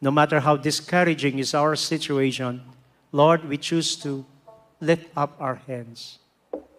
[0.00, 2.62] no matter how discouraging is our situation,
[3.12, 4.24] Lord, we choose to
[4.80, 6.18] lift up our hands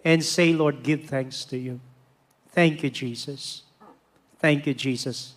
[0.03, 1.79] and say, Lord, give thanks to you.
[2.49, 3.63] Thank you, Jesus.
[4.39, 5.34] Thank you, Jesus.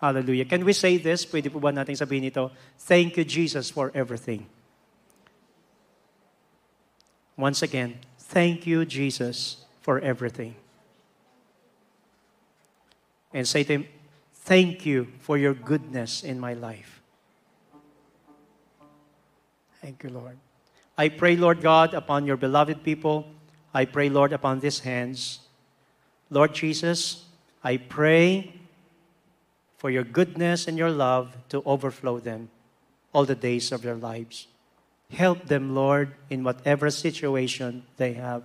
[0.00, 0.46] Hallelujah.
[0.46, 1.26] Can we say this?
[1.28, 2.48] Pwede po ba natin sabihin ito?
[2.88, 4.48] Thank you, Jesus, for everything.
[7.36, 10.56] Once again, thank you, Jesus, for everything.
[13.32, 13.84] And say to him,
[14.44, 17.00] thank you for your goodness in my life.
[19.80, 20.36] Thank you, Lord.
[20.96, 23.28] I pray, Lord God, upon your beloved people.
[23.72, 25.40] I pray, Lord, upon these hands.
[26.28, 27.24] Lord Jesus,
[27.64, 28.59] I pray
[29.80, 32.50] for your goodness and your love to overflow them
[33.14, 34.46] all the days of their lives.
[35.10, 38.42] Help them, Lord, in whatever situation they have.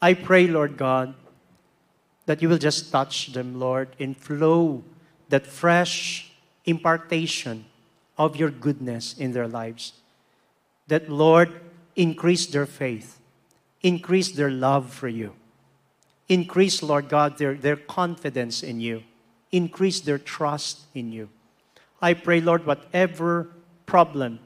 [0.00, 1.12] I pray, Lord God,
[2.24, 4.82] that you will just touch them, Lord, and flow
[5.28, 6.32] that fresh
[6.64, 7.66] impartation
[8.16, 9.92] of your goodness in their lives.
[10.88, 11.60] That, Lord,
[11.94, 13.20] increase their faith,
[13.82, 15.34] increase their love for you,
[16.26, 19.02] increase, Lord God, their, their confidence in you
[19.52, 21.28] increase their trust in you.
[22.00, 23.48] I pray, Lord, whatever
[23.86, 24.40] problem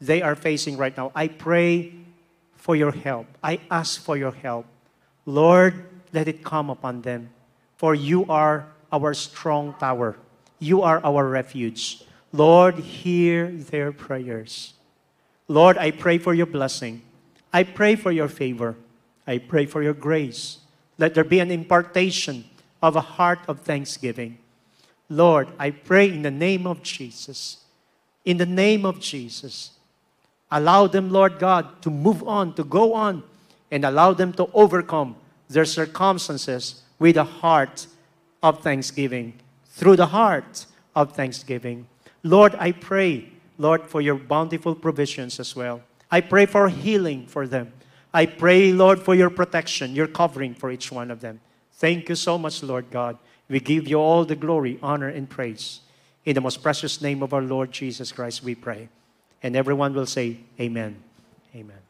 [0.00, 1.92] they are facing right now, I pray
[2.54, 3.26] for your help.
[3.42, 4.64] I ask for your help.
[5.26, 7.30] Lord, let it come upon them.
[7.76, 10.16] For you are our strong tower,
[10.58, 12.02] you are our refuge.
[12.32, 14.74] Lord, hear their prayers.
[15.46, 17.02] Lord, I pray for your blessing.
[17.52, 18.76] I pray for your favor.
[19.26, 20.58] I pray for your grace.
[20.98, 22.44] Let there be an impartation
[22.82, 24.38] of a heart of thanksgiving.
[25.08, 27.58] Lord, I pray in the name of Jesus,
[28.24, 29.70] in the name of Jesus,
[30.50, 33.22] allow them, Lord God, to move on, to go on,
[33.70, 35.16] and allow them to overcome
[35.48, 37.86] their circumstances with a heart
[38.42, 39.34] of thanksgiving,
[39.66, 41.86] through the heart of thanksgiving.
[42.22, 45.82] Lord, I pray, Lord, for your bountiful provisions as well.
[46.10, 47.72] I pray for healing for them.
[48.12, 51.40] I pray, Lord, for your protection, your covering for each one of them.
[51.78, 53.18] Thank you so much, Lord God.
[53.48, 55.80] We give you all the glory, honor, and praise.
[56.24, 58.88] In the most precious name of our Lord Jesus Christ, we pray.
[59.42, 60.96] And everyone will say, Amen.
[61.54, 61.87] Amen.